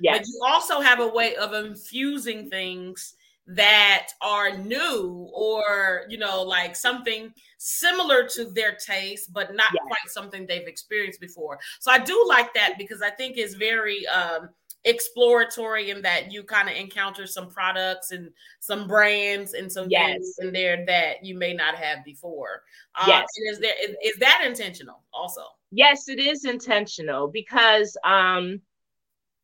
Yes. 0.00 0.18
But 0.18 0.26
you 0.26 0.40
also 0.44 0.80
have 0.80 1.00
a 1.00 1.06
way 1.06 1.36
of 1.36 1.54
infusing 1.54 2.50
things 2.50 3.14
that 3.46 4.08
are 4.22 4.56
new 4.56 5.28
or 5.34 6.06
you 6.08 6.16
know 6.16 6.42
like 6.42 6.74
something 6.74 7.32
similar 7.58 8.26
to 8.26 8.46
their 8.46 8.74
taste 8.74 9.32
but 9.32 9.54
not 9.54 9.70
quite 9.70 10.08
something 10.08 10.46
they've 10.46 10.66
experienced 10.66 11.20
before. 11.20 11.58
So 11.80 11.90
i 11.90 11.98
do 11.98 12.24
like 12.26 12.54
that 12.54 12.74
because 12.78 13.02
i 13.02 13.10
think 13.10 13.36
it's 13.36 13.54
very 13.54 14.06
um 14.06 14.48
exploratory 14.84 15.90
in 15.90 16.02
that 16.02 16.30
you 16.30 16.42
kind 16.42 16.68
of 16.68 16.76
encounter 16.76 17.26
some 17.26 17.48
products 17.48 18.10
and 18.10 18.30
some 18.60 18.86
brands 18.86 19.54
and 19.54 19.70
some 19.70 19.86
yes. 19.88 20.12
things 20.12 20.34
in 20.40 20.52
there 20.52 20.84
that 20.86 21.24
you 21.24 21.36
may 21.38 21.54
not 21.54 21.74
have 21.74 22.04
before. 22.04 22.62
Um, 23.00 23.08
yes. 23.08 23.26
is 23.50 23.58
there 23.60 23.74
is, 23.82 23.96
is 24.04 24.16
that 24.18 24.42
intentional 24.44 25.02
also? 25.12 25.42
Yes 25.70 26.08
it 26.08 26.18
is 26.18 26.44
intentional 26.44 27.28
because 27.28 27.96
um 28.04 28.60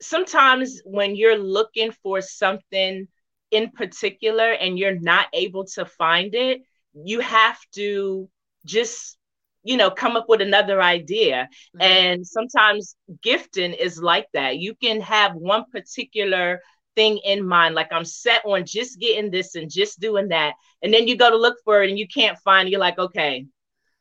sometimes 0.01 0.81
when 0.85 1.17
you're 1.17 1.39
looking 1.39 1.93
for 2.03 2.21
something 2.21 3.09
in 3.51 3.71
particular 3.71 4.53
and 4.53 4.79
you're 4.79 4.99
not 4.99 5.27
able 5.33 5.65
to 5.65 5.85
find 5.85 6.35
it, 6.35 6.63
you 6.95 7.21
have 7.21 7.59
to 7.75 8.29
just 8.65 9.17
you 9.63 9.77
know 9.77 9.91
come 9.91 10.17
up 10.17 10.27
with 10.29 10.41
another 10.41 10.81
idea 10.81 11.49
mm-hmm. 11.77 11.83
and 11.83 12.27
sometimes 12.27 12.97
gifting 13.23 13.73
is 13.73 14.01
like 14.01 14.27
that 14.33 14.59
you 14.59 14.75
can 14.75 15.01
have 15.01 15.35
one 15.35 15.65
particular 15.71 16.61
thing 16.97 17.19
in 17.25 17.47
mind 17.47 17.75
like 17.75 17.93
i'm 17.93 18.05
set 18.05 18.45
on 18.45 18.65
just 18.65 18.99
getting 18.99 19.31
this 19.31 19.55
and 19.55 19.71
just 19.71 20.01
doing 20.01 20.29
that 20.29 20.55
and 20.83 20.93
then 20.93 21.07
you 21.07 21.17
go 21.17 21.31
to 21.31 21.37
look 21.37 21.57
for 21.65 21.83
it 21.83 21.91
and 21.91 21.99
you 21.99 22.07
can't 22.09 22.39
find 22.39 22.69
it 22.69 22.71
you're 22.71 22.81
like 22.81 22.99
okay 22.99 23.47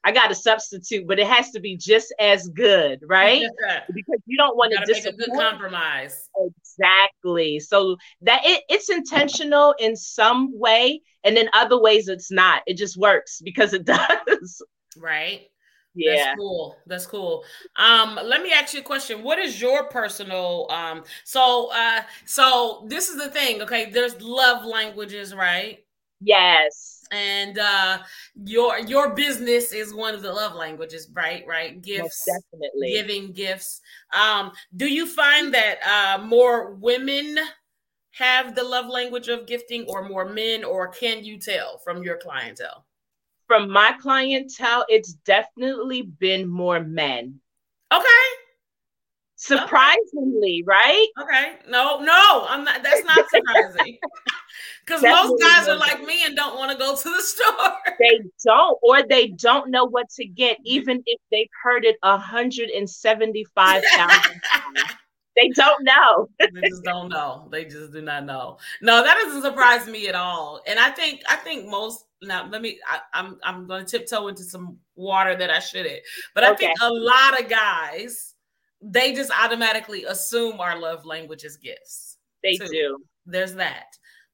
I 0.02 0.12
got 0.14 0.32
a 0.32 0.36
substitute, 0.36 1.08
but 1.08 1.20
it 1.20 1.28
has 1.28 1.52
to 1.52 1.60
be 1.60 1.76
just 1.76 2.14
as 2.20 2.48
good, 2.48 3.02
right? 3.06 3.42
because 3.94 4.22
you 4.26 4.38
don't 4.38 4.56
want 4.56 4.72
to 4.72 4.94
make 4.94 5.06
a 5.06 5.12
good 5.12 5.32
compromise. 5.36 6.30
Exactly. 6.80 7.60
So 7.60 7.98
that 8.22 8.42
it, 8.46 8.64
it's 8.70 8.90
intentional 8.90 9.76
in 9.80 9.96
some 9.96 10.58
way, 10.58 11.02
and 11.24 11.38
in 11.38 11.50
other 11.54 11.80
ways 11.80 12.08
it's 12.08 12.32
not. 12.32 12.62
It 12.68 12.78
just 12.78 12.98
works 12.98 13.42
because 13.44 13.74
it 13.74 13.86
does. 13.86 14.62
Right. 14.98 15.48
Yeah. 15.96 16.16
That's 16.26 16.38
cool. 16.38 16.78
That's 16.88 17.06
cool. 17.08 17.44
Um, 17.76 18.20
let 18.24 18.42
me 18.42 18.52
ask 18.54 18.74
you 18.74 18.80
a 18.82 18.84
question. 18.84 19.24
What 19.24 19.40
is 19.40 19.60
your 19.60 19.86
personal 19.90 20.68
um 20.70 21.04
so 21.26 21.72
uh 21.74 22.04
so 22.26 22.86
this 22.88 23.10
is 23.10 23.18
the 23.18 23.30
thing, 23.30 23.62
okay? 23.64 23.90
There's 23.90 24.22
love 24.22 24.66
languages, 24.66 25.34
right? 25.34 25.80
Yes. 26.22 27.06
And 27.12 27.58
uh 27.58 28.00
your 28.46 28.80
your 28.80 29.16
business 29.16 29.74
is 29.74 29.94
one 29.94 30.14
of 30.14 30.22
the 30.22 30.32
love 30.32 30.54
languages 30.54 31.10
right 31.14 31.44
right? 31.48 31.82
Gifts 31.82 32.28
Most 32.28 32.44
definitely. 32.52 32.92
giving 32.94 33.32
gifts. 33.32 33.82
Um 34.14 34.52
do 34.76 34.88
you 34.88 35.08
find 35.08 35.54
that 35.54 35.80
uh 35.84 36.24
more 36.24 36.74
women 36.76 37.38
have 38.12 38.54
the 38.54 38.64
love 38.64 38.88
language 38.88 39.28
of 39.28 39.48
gifting 39.48 39.86
or 39.88 40.08
more 40.08 40.26
men 40.26 40.64
or 40.64 40.90
can 40.90 41.24
you 41.24 41.40
tell 41.40 41.80
from 41.80 42.04
your 42.04 42.18
clientele? 42.18 42.86
From 43.48 43.70
my 43.72 43.96
clientele 44.00 44.86
it's 44.90 45.14
definitely 45.14 46.04
been 46.04 46.48
more 46.48 46.82
men. 46.82 47.40
Okay. 47.92 48.06
Surprisingly 49.36 50.64
okay. 50.64 50.64
right? 50.68 51.08
Okay. 51.22 51.54
No 51.70 52.00
no 52.02 52.46
i'm 52.50 52.66
not 52.66 52.84
that's 52.84 53.06
not 53.06 53.26
surprising 53.30 53.98
Because 54.90 55.04
most 55.04 55.42
guys 55.42 55.68
are 55.68 55.78
like 55.78 56.02
me 56.02 56.26
and 56.26 56.36
don't 56.36 56.58
want 56.58 56.72
to 56.72 56.78
go 56.78 56.96
to 56.96 57.04
the 57.04 57.22
store. 57.22 57.74
They 58.00 58.22
don't, 58.44 58.80
or 58.82 59.04
they 59.08 59.28
don't 59.28 59.70
know 59.70 59.86
what 59.86 60.10
to 60.12 60.26
get, 60.26 60.58
even 60.66 61.04
if 61.06 61.20
they've 61.32 61.48
heard 61.64 61.86
it 61.86 61.98
175,000 62.02 63.84
They 65.36 65.50
don't 65.50 65.86
know. 65.86 66.28
they 66.40 66.68
just 66.68 66.84
don't 66.84 67.08
know. 67.08 67.48
They 67.50 67.64
just 67.64 67.94
do 67.94 68.02
not 68.02 68.26
know. 68.26 68.58
No, 68.82 69.04
that 69.04 69.16
doesn't 69.24 69.44
surprise 69.44 69.88
me 69.88 70.08
at 70.08 70.16
all. 70.16 70.60
And 70.68 70.80
I 70.80 70.90
think 70.90 71.22
I 71.30 71.38
think 71.38 71.66
most 71.66 72.04
now 72.22 72.50
let 72.50 72.62
me 72.62 72.78
I, 72.86 73.00
am 73.18 73.40
I'm, 73.44 73.62
I'm 73.62 73.68
going 73.68 73.86
to 73.86 74.00
tiptoe 74.00 74.28
into 74.28 74.44
some 74.44 74.78
water 74.96 75.38
that 75.38 75.50
I 75.50 75.60
shouldn't. 75.60 76.02
But 76.36 76.44
I 76.44 76.52
okay. 76.52 76.66
think 76.66 76.78
a 76.82 76.92
lot 76.92 77.40
of 77.40 77.48
guys 77.48 78.34
they 78.82 79.14
just 79.14 79.32
automatically 79.32 80.04
assume 80.04 80.60
our 80.60 80.78
love 80.78 81.06
language 81.06 81.46
is 81.46 81.56
gifts. 81.56 82.18
They 82.44 82.58
too. 82.58 82.68
do. 82.68 82.98
There's 83.26 83.56
that. 83.56 83.86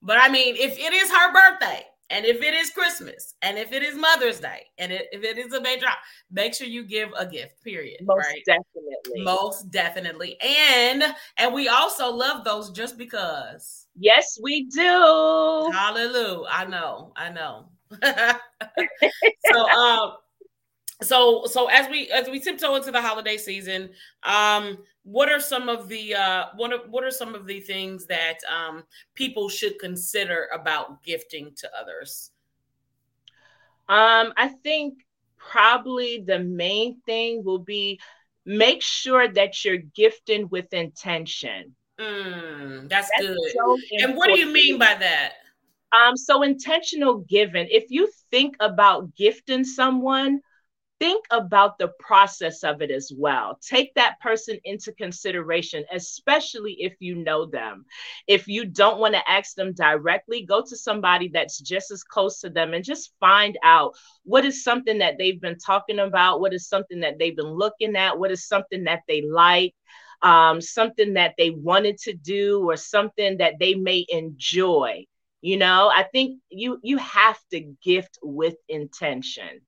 But 0.06 0.18
I 0.22 0.30
mean, 0.30 0.56
if 0.56 0.78
it 0.78 0.94
is 0.94 1.12
her 1.12 1.34
birthday, 1.34 1.84
and 2.12 2.24
if 2.26 2.44
it 2.44 2.54
is 2.54 2.70
Christmas, 2.70 3.34
and 3.42 3.58
if 3.58 3.74
it 3.74 3.82
is 3.82 3.96
Mother's 3.96 4.40
Day, 4.40 4.68
and 4.78 4.92
if 4.92 5.24
it 5.24 5.40
is 5.40 5.52
a 5.54 5.60
major, 5.60 5.88
make 6.32 6.54
sure 6.54 6.68
you 6.68 6.84
give 6.84 7.10
a 7.18 7.26
gift. 7.26 7.64
Period. 7.64 8.02
Most 8.04 8.28
right? 8.28 8.42
definitely. 8.46 9.24
Most 9.24 9.72
definitely. 9.72 10.38
And 10.42 11.04
and 11.38 11.54
we 11.54 11.68
also 11.68 12.12
love 12.12 12.44
those 12.44 12.70
just 12.70 13.00
because. 13.00 13.88
Yes, 13.98 14.38
we 14.42 14.66
do. 14.68 15.72
Hallelujah. 15.74 16.48
I 16.52 16.66
know. 16.66 17.12
I 17.16 17.30
know. 17.32 17.66
so 19.52 19.60
um 19.70 20.14
so 21.02 21.46
so 21.46 21.68
as 21.68 21.90
we 21.90 22.10
as 22.12 22.30
we 22.30 22.40
tiptoe 22.40 22.76
into 22.76 22.92
the 22.92 23.02
holiday 23.02 23.38
season 23.38 23.90
um 24.24 24.78
what 25.04 25.30
are 25.30 25.40
some 25.42 25.68
of 25.68 25.90
the 25.90 26.16
uh 26.16 26.46
what 26.56 26.72
are, 26.72 26.88
what 26.90 27.04
are 27.04 27.12
some 27.12 27.36
of 27.36 27.46
the 27.46 27.60
things 27.60 28.06
that 28.06 28.38
um 28.50 28.84
people 29.14 29.50
should 29.50 29.78
consider 29.80 30.48
about 30.54 31.04
gifting 31.04 31.52
to 31.56 31.70
others? 31.80 32.32
Um 33.90 34.34
i 34.38 34.48
think 34.64 35.06
probably 35.38 36.24
the 36.26 36.40
main 36.40 37.02
thing 37.06 37.44
will 37.44 37.60
be 37.60 38.00
make 38.46 38.82
sure 38.82 39.28
that 39.28 39.66
you're 39.66 39.78
gifting 39.78 40.48
with 40.50 40.72
intention. 40.74 41.76
Mm, 42.00 42.90
that's, 42.90 43.10
that's, 43.10 43.28
good. 43.28 43.52
so 43.56 43.78
and 44.00 44.16
what 44.16 44.28
do 44.28 44.40
you 44.40 44.52
mean 44.52 44.78
by 44.78 44.96
that? 44.96 45.34
Um 45.92 46.16
so 46.16 46.42
intentional 46.42 47.18
giving. 47.20 47.68
If 47.70 47.86
you 47.90 48.10
think 48.32 48.56
about 48.60 49.14
gifting 49.16 49.64
someone 49.64 50.42
think 51.00 51.26
about 51.32 51.78
the 51.78 51.90
process 52.00 52.64
of 52.64 52.82
it 52.82 52.92
as 52.92 53.12
well. 53.16 53.60
Take 53.62 53.94
that 53.96 54.20
person 54.22 54.58
into 54.64 54.94
consideration, 54.94 55.84
especially 55.92 56.74
if 56.80 56.96
you 57.00 57.16
know 57.16 57.46
them. 57.46 57.86
If 58.28 58.48
you 58.48 58.66
don't 58.66 59.00
want 59.00 59.14
to 59.16 59.30
ask 59.30 59.56
them 59.56 59.74
directly, 59.74 60.46
go 60.46 60.62
to 60.62 60.78
somebody 60.78 61.30
that's 61.30 61.60
just 61.60 61.92
as 61.92 62.04
close 62.04 62.40
to 62.42 62.50
them 62.50 62.74
and 62.74 62.84
just 62.84 63.14
find 63.20 63.58
out 63.64 63.94
what 64.24 64.46
is 64.46 64.64
something 64.64 65.00
that 65.00 65.18
they've 65.18 65.42
been 65.42 65.58
talking 65.58 66.00
about, 66.00 66.40
what 66.40 66.54
is 66.54 66.68
something 66.68 67.02
that 67.02 67.20
they've 67.20 67.36
been 67.36 67.46
looking 67.46 67.96
at, 67.96 68.18
what 68.18 68.32
is 68.32 68.48
something 68.48 68.86
that 68.86 69.02
they 69.08 69.22
like. 69.22 69.74
Um, 70.22 70.62
something 70.62 71.16
that 71.16 71.36
they 71.38 71.50
wanted 71.50 71.98
to 72.00 72.14
do 72.14 72.64
or 72.68 72.78
something 72.78 73.38
that 73.40 73.56
they 73.60 73.76
may 73.76 74.06
enjoy 74.10 75.06
you 75.42 75.58
know 75.58 75.92
i 75.94 76.04
think 76.04 76.40
you 76.50 76.80
you 76.82 76.98
have 76.98 77.38
to 77.52 77.60
gift 77.84 78.18
with 78.24 78.56
intention 78.70 79.62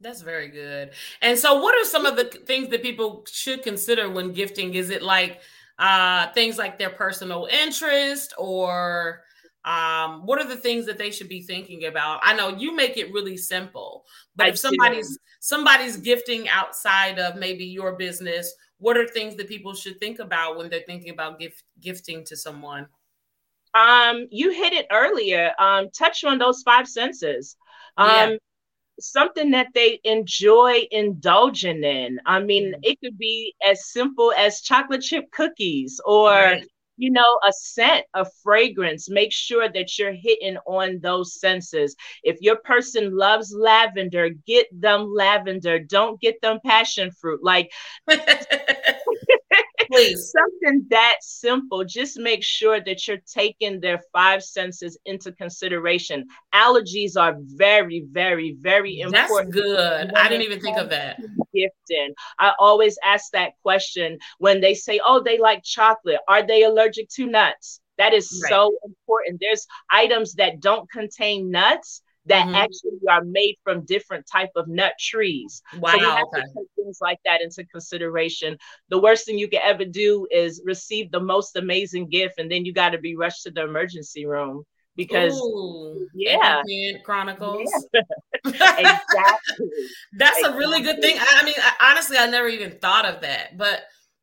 that's 0.00 0.20
very 0.20 0.48
good. 0.48 0.90
And 1.22 1.38
so, 1.38 1.60
what 1.60 1.74
are 1.74 1.84
some 1.84 2.04
of 2.06 2.16
the 2.16 2.24
things 2.24 2.68
that 2.68 2.82
people 2.82 3.24
should 3.30 3.62
consider 3.62 4.10
when 4.10 4.32
gifting? 4.32 4.74
Is 4.74 4.90
it 4.90 5.02
like 5.02 5.40
uh, 5.78 6.32
things 6.32 6.58
like 6.58 6.78
their 6.78 6.90
personal 6.90 7.48
interest, 7.50 8.34
or 8.36 9.22
um, 9.64 10.26
what 10.26 10.38
are 10.38 10.48
the 10.48 10.56
things 10.56 10.86
that 10.86 10.98
they 10.98 11.10
should 11.10 11.28
be 11.28 11.40
thinking 11.40 11.86
about? 11.86 12.20
I 12.22 12.34
know 12.34 12.48
you 12.48 12.74
make 12.74 12.98
it 12.98 13.12
really 13.12 13.38
simple, 13.38 14.04
but 14.36 14.46
I 14.46 14.50
if 14.50 14.58
somebody's 14.58 15.08
do. 15.08 15.16
somebody's 15.40 15.96
gifting 15.96 16.48
outside 16.50 17.18
of 17.18 17.36
maybe 17.36 17.64
your 17.64 17.96
business, 17.96 18.52
what 18.78 18.98
are 18.98 19.08
things 19.08 19.34
that 19.36 19.48
people 19.48 19.74
should 19.74 19.98
think 19.98 20.18
about 20.18 20.58
when 20.58 20.68
they're 20.68 20.80
thinking 20.86 21.10
about 21.10 21.38
gift 21.38 21.62
gifting 21.80 22.22
to 22.26 22.36
someone? 22.36 22.86
Um, 23.72 24.26
you 24.30 24.50
hit 24.52 24.74
it 24.74 24.86
earlier. 24.90 25.52
Um, 25.58 25.88
touch 25.90 26.22
on 26.22 26.38
those 26.38 26.62
five 26.62 26.86
senses. 26.86 27.56
Um, 27.96 28.08
yeah 28.10 28.36
something 29.00 29.50
that 29.50 29.68
they 29.74 30.00
enjoy 30.04 30.86
indulging 30.90 31.84
in. 31.84 32.18
I 32.26 32.40
mean, 32.40 32.72
mm-hmm. 32.72 32.80
it 32.82 33.00
could 33.00 33.18
be 33.18 33.54
as 33.66 33.90
simple 33.90 34.32
as 34.36 34.60
chocolate 34.60 35.02
chip 35.02 35.30
cookies 35.32 36.00
or 36.04 36.30
right. 36.30 36.66
you 36.96 37.10
know, 37.10 37.38
a 37.46 37.52
scent, 37.52 38.06
a 38.14 38.26
fragrance. 38.42 39.10
Make 39.10 39.32
sure 39.32 39.68
that 39.68 39.98
you're 39.98 40.14
hitting 40.14 40.56
on 40.66 41.00
those 41.00 41.38
senses. 41.38 41.94
If 42.22 42.40
your 42.40 42.56
person 42.56 43.16
loves 43.16 43.54
lavender, 43.56 44.30
get 44.46 44.66
them 44.72 45.12
lavender. 45.14 45.78
Don't 45.78 46.20
get 46.20 46.40
them 46.40 46.58
passion 46.64 47.10
fruit. 47.10 47.42
Like 47.42 47.70
Please. 49.96 50.32
Something 50.32 50.86
that 50.90 51.16
simple. 51.20 51.84
Just 51.84 52.18
make 52.18 52.42
sure 52.42 52.80
that 52.80 53.06
you're 53.06 53.22
taking 53.32 53.80
their 53.80 54.00
five 54.12 54.42
senses 54.42 54.98
into 55.04 55.32
consideration. 55.32 56.26
Allergies 56.54 57.16
are 57.16 57.36
very, 57.38 58.04
very, 58.10 58.56
very 58.60 59.00
important. 59.00 59.54
That's 59.54 59.66
good. 59.66 60.14
I 60.14 60.28
didn't 60.28 60.44
even 60.44 60.60
think 60.60 60.78
of 60.78 60.90
that. 60.90 61.18
Gifting. 61.54 62.14
I 62.38 62.52
always 62.58 62.98
ask 63.04 63.30
that 63.32 63.52
question 63.62 64.18
when 64.38 64.60
they 64.60 64.74
say, 64.74 65.00
oh, 65.04 65.22
they 65.22 65.38
like 65.38 65.62
chocolate. 65.64 66.20
Are 66.28 66.46
they 66.46 66.64
allergic 66.64 67.08
to 67.10 67.26
nuts? 67.26 67.80
That 67.98 68.12
is 68.12 68.40
right. 68.42 68.50
so 68.50 68.72
important. 68.84 69.40
There's 69.40 69.66
items 69.90 70.34
that 70.34 70.60
don't 70.60 70.90
contain 70.90 71.50
nuts 71.50 72.02
that 72.26 72.46
mm-hmm. 72.46 72.54
actually 72.54 72.98
are 73.08 73.24
made 73.24 73.56
from 73.62 73.84
different 73.84 74.26
type 74.30 74.50
of 74.56 74.68
nut 74.68 74.92
trees. 74.98 75.62
Wow. 75.78 75.92
So 75.92 75.98
we 75.98 76.04
have 76.04 76.24
okay. 76.34 76.40
to 76.40 76.46
take 76.46 76.68
things 76.76 76.98
like 77.00 77.18
that 77.24 77.40
into 77.42 77.64
consideration. 77.64 78.58
The 78.88 79.00
worst 79.00 79.26
thing 79.26 79.38
you 79.38 79.48
can 79.48 79.60
ever 79.64 79.84
do 79.84 80.26
is 80.30 80.62
receive 80.64 81.10
the 81.10 81.20
most 81.20 81.56
amazing 81.56 82.08
gift 82.08 82.38
and 82.38 82.50
then 82.50 82.64
you 82.64 82.72
got 82.72 82.90
to 82.90 82.98
be 82.98 83.16
rushed 83.16 83.44
to 83.44 83.50
the 83.50 83.62
emergency 83.62 84.26
room 84.26 84.64
because 84.96 85.38
Ooh, 85.38 86.08
yeah 86.14 86.62
chronicles 87.04 87.70
yeah. 87.92 88.00
exactly 88.46 89.66
that's 90.14 90.38
exactly. 90.38 90.44
a 90.44 90.56
really 90.56 90.80
good 90.80 91.00
thing 91.02 91.16
I, 91.18 91.40
I 91.40 91.44
mean 91.44 91.54
I, 91.58 91.90
honestly 91.90 92.16
i 92.16 92.26
never 92.26 92.48
even 92.48 92.78
thought 92.78 93.04
of 93.04 93.20
that 93.20 93.58
but 93.58 93.82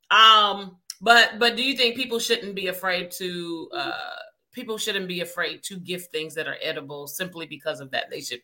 um 0.10 0.78
but 1.00 1.38
but 1.38 1.56
do 1.56 1.64
you 1.64 1.78
think 1.78 1.96
people 1.96 2.18
shouldn't 2.18 2.56
be 2.56 2.68
afraid 2.68 3.12
to 3.12 3.70
uh 3.72 4.16
people 4.54 4.78
shouldn't 4.78 5.08
be 5.08 5.22
afraid 5.22 5.62
to 5.64 5.80
gift 5.80 6.12
things 6.12 6.36
that 6.36 6.48
are 6.48 6.58
edible 6.62 7.08
simply 7.08 7.46
because 7.46 7.80
of 7.80 7.92
that. 7.92 8.10
They 8.10 8.22
should 8.22 8.42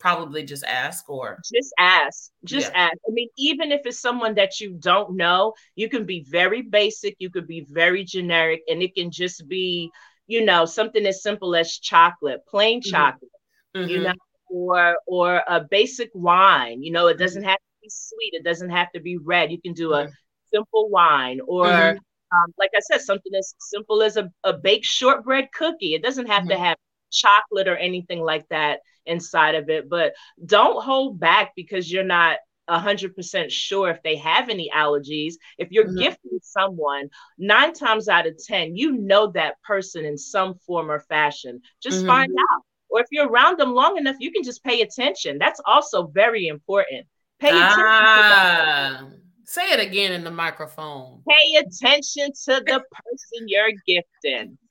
probably 0.00 0.42
just 0.42 0.64
ask 0.64 1.08
or 1.10 1.38
just 1.52 1.74
ask 1.78 2.30
just 2.42 2.70
yeah. 2.72 2.84
ask 2.86 2.96
i 3.06 3.10
mean 3.12 3.28
even 3.36 3.70
if 3.70 3.82
it's 3.84 4.00
someone 4.00 4.34
that 4.34 4.58
you 4.58 4.70
don't 4.80 5.14
know 5.14 5.52
you 5.76 5.90
can 5.90 6.06
be 6.06 6.24
very 6.26 6.62
basic 6.62 7.14
you 7.18 7.28
could 7.28 7.46
be 7.46 7.66
very 7.68 8.02
generic 8.02 8.62
and 8.66 8.82
it 8.82 8.94
can 8.94 9.10
just 9.10 9.46
be 9.46 9.90
you 10.26 10.42
know 10.42 10.64
something 10.64 11.04
as 11.04 11.22
simple 11.22 11.54
as 11.54 11.78
chocolate 11.78 12.40
plain 12.48 12.80
mm-hmm. 12.80 12.90
chocolate 12.90 13.30
mm-hmm. 13.76 13.90
you 13.90 14.00
know 14.00 14.14
or 14.48 14.96
or 15.06 15.42
a 15.46 15.60
basic 15.70 16.08
wine 16.14 16.82
you 16.82 16.90
know 16.90 17.06
it 17.08 17.18
doesn't 17.18 17.44
have 17.44 17.58
to 17.58 17.82
be 17.82 17.90
sweet 17.90 18.32
it 18.32 18.42
doesn't 18.42 18.70
have 18.70 18.90
to 18.92 19.00
be 19.00 19.18
red 19.18 19.52
you 19.52 19.60
can 19.60 19.74
do 19.74 19.92
a 19.92 20.04
mm-hmm. 20.04 20.12
simple 20.50 20.88
wine 20.88 21.40
or 21.46 21.66
mm-hmm 21.66 21.98
um, 22.32 22.54
like 22.58 22.70
I 22.74 22.80
said, 22.80 23.00
something 23.00 23.32
as 23.36 23.54
simple 23.58 24.02
as 24.02 24.16
a, 24.16 24.30
a 24.44 24.52
baked 24.52 24.86
shortbread 24.86 25.48
cookie. 25.52 25.94
It 25.94 26.02
doesn't 26.02 26.26
have 26.26 26.42
mm-hmm. 26.42 26.50
to 26.50 26.58
have 26.58 26.76
chocolate 27.10 27.68
or 27.68 27.76
anything 27.76 28.20
like 28.20 28.48
that 28.50 28.80
inside 29.06 29.54
of 29.54 29.68
it. 29.68 29.88
But 29.88 30.14
don't 30.44 30.82
hold 30.82 31.18
back 31.18 31.52
because 31.56 31.90
you're 31.90 32.04
not 32.04 32.38
100% 32.68 33.50
sure 33.50 33.90
if 33.90 34.02
they 34.02 34.16
have 34.16 34.48
any 34.48 34.70
allergies. 34.74 35.34
If 35.58 35.70
you're 35.70 35.86
mm-hmm. 35.86 35.98
gifting 35.98 36.38
someone, 36.42 37.10
nine 37.38 37.72
times 37.72 38.08
out 38.08 38.26
of 38.26 38.38
10, 38.38 38.76
you 38.76 38.92
know 38.92 39.32
that 39.32 39.60
person 39.62 40.04
in 40.04 40.16
some 40.16 40.54
form 40.66 40.90
or 40.90 41.00
fashion. 41.00 41.60
Just 41.82 41.98
mm-hmm. 41.98 42.06
find 42.06 42.32
out. 42.52 42.62
Or 42.88 43.00
if 43.00 43.06
you're 43.10 43.28
around 43.28 43.58
them 43.58 43.72
long 43.72 43.98
enough, 43.98 44.16
you 44.18 44.32
can 44.32 44.42
just 44.42 44.64
pay 44.64 44.82
attention. 44.82 45.38
That's 45.38 45.60
also 45.64 46.08
very 46.08 46.48
important. 46.48 47.06
Pay 47.38 47.50
attention. 47.50 47.84
Ah. 47.86 49.04
Say 49.50 49.72
it 49.72 49.80
again 49.80 50.12
in 50.12 50.22
the 50.22 50.30
microphone. 50.30 51.22
Pay 51.28 51.56
attention 51.56 52.30
to 52.44 52.62
the 52.64 52.84
person 52.92 53.48
you're 53.48 53.72
gifting. 53.84 54.56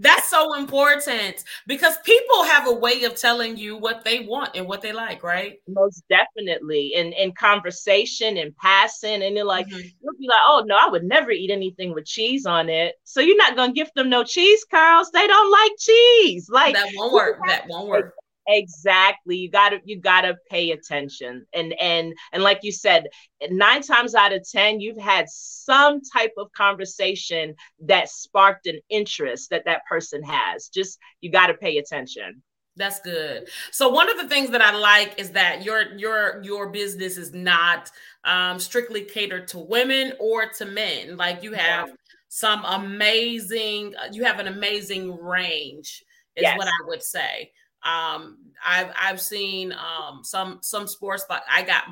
That's 0.00 0.28
so 0.28 0.56
important 0.56 1.44
because 1.68 1.98
people 1.98 2.42
have 2.42 2.66
a 2.66 2.72
way 2.72 3.04
of 3.04 3.14
telling 3.14 3.56
you 3.56 3.76
what 3.76 4.02
they 4.02 4.26
want 4.26 4.56
and 4.56 4.66
what 4.66 4.82
they 4.82 4.92
like, 4.92 5.22
right? 5.22 5.58
Most 5.68 6.02
definitely. 6.10 6.94
In 6.96 7.12
in 7.12 7.30
conversation 7.34 8.36
and 8.36 8.56
passing, 8.56 9.22
and 9.22 9.36
you're 9.36 9.44
like, 9.44 9.68
mm-hmm. 9.68 9.86
you'll 10.02 10.18
be 10.18 10.26
like, 10.26 10.42
oh 10.44 10.64
no, 10.66 10.76
I 10.76 10.88
would 10.88 11.04
never 11.04 11.30
eat 11.30 11.52
anything 11.52 11.94
with 11.94 12.06
cheese 12.06 12.46
on 12.46 12.68
it. 12.68 12.96
So 13.04 13.20
you're 13.20 13.36
not 13.36 13.54
gonna 13.54 13.72
gift 13.72 13.94
them 13.94 14.10
no 14.10 14.24
cheese 14.24 14.66
curls. 14.68 15.08
They 15.12 15.28
don't 15.28 15.52
like 15.52 15.72
cheese. 15.78 16.48
Like 16.50 16.74
that 16.74 16.88
won't 16.96 17.12
work. 17.12 17.38
That 17.46 17.68
won't 17.68 17.86
work 17.86 18.16
exactly 18.48 19.36
you 19.36 19.50
gotta 19.50 19.80
you 19.84 20.00
gotta 20.00 20.36
pay 20.50 20.70
attention 20.70 21.46
and 21.52 21.72
and 21.74 22.14
and 22.32 22.42
like 22.42 22.60
you 22.62 22.72
said 22.72 23.06
nine 23.50 23.82
times 23.82 24.14
out 24.14 24.32
of 24.32 24.42
ten 24.48 24.80
you've 24.80 24.98
had 24.98 25.28
some 25.28 26.00
type 26.00 26.32
of 26.38 26.50
conversation 26.52 27.54
that 27.80 28.08
sparked 28.08 28.66
an 28.66 28.80
interest 28.88 29.50
that 29.50 29.64
that 29.64 29.84
person 29.86 30.22
has 30.22 30.68
just 30.68 30.98
you 31.20 31.30
gotta 31.30 31.54
pay 31.54 31.78
attention 31.78 32.42
that's 32.76 33.00
good. 33.00 33.48
So 33.72 33.88
one 33.88 34.10
of 34.10 34.16
the 34.16 34.28
things 34.28 34.50
that 34.50 34.62
I 34.62 34.74
like 34.74 35.18
is 35.18 35.30
that 35.32 35.64
your 35.64 35.92
your 35.96 36.40
your 36.42 36.70
business 36.70 37.16
is 37.16 37.32
not 37.32 37.90
um, 38.24 38.58
strictly 38.58 39.02
catered 39.02 39.48
to 39.48 39.58
women 39.58 40.14
or 40.18 40.46
to 40.58 40.64
men. 40.64 41.16
Like 41.16 41.42
you 41.42 41.52
have 41.52 41.88
yeah. 41.88 41.94
some 42.28 42.64
amazing, 42.64 43.94
you 44.12 44.24
have 44.24 44.38
an 44.38 44.46
amazing 44.46 45.16
range, 45.20 46.04
is 46.36 46.42
yes. 46.42 46.56
what 46.56 46.68
I 46.68 46.86
would 46.86 47.02
say. 47.02 47.50
Um, 47.82 48.38
I've 48.64 48.90
I've 49.00 49.20
seen 49.20 49.72
um, 49.72 50.22
some 50.22 50.58
some 50.60 50.86
sports 50.86 51.24
but 51.28 51.42
I 51.50 51.62
got 51.62 51.84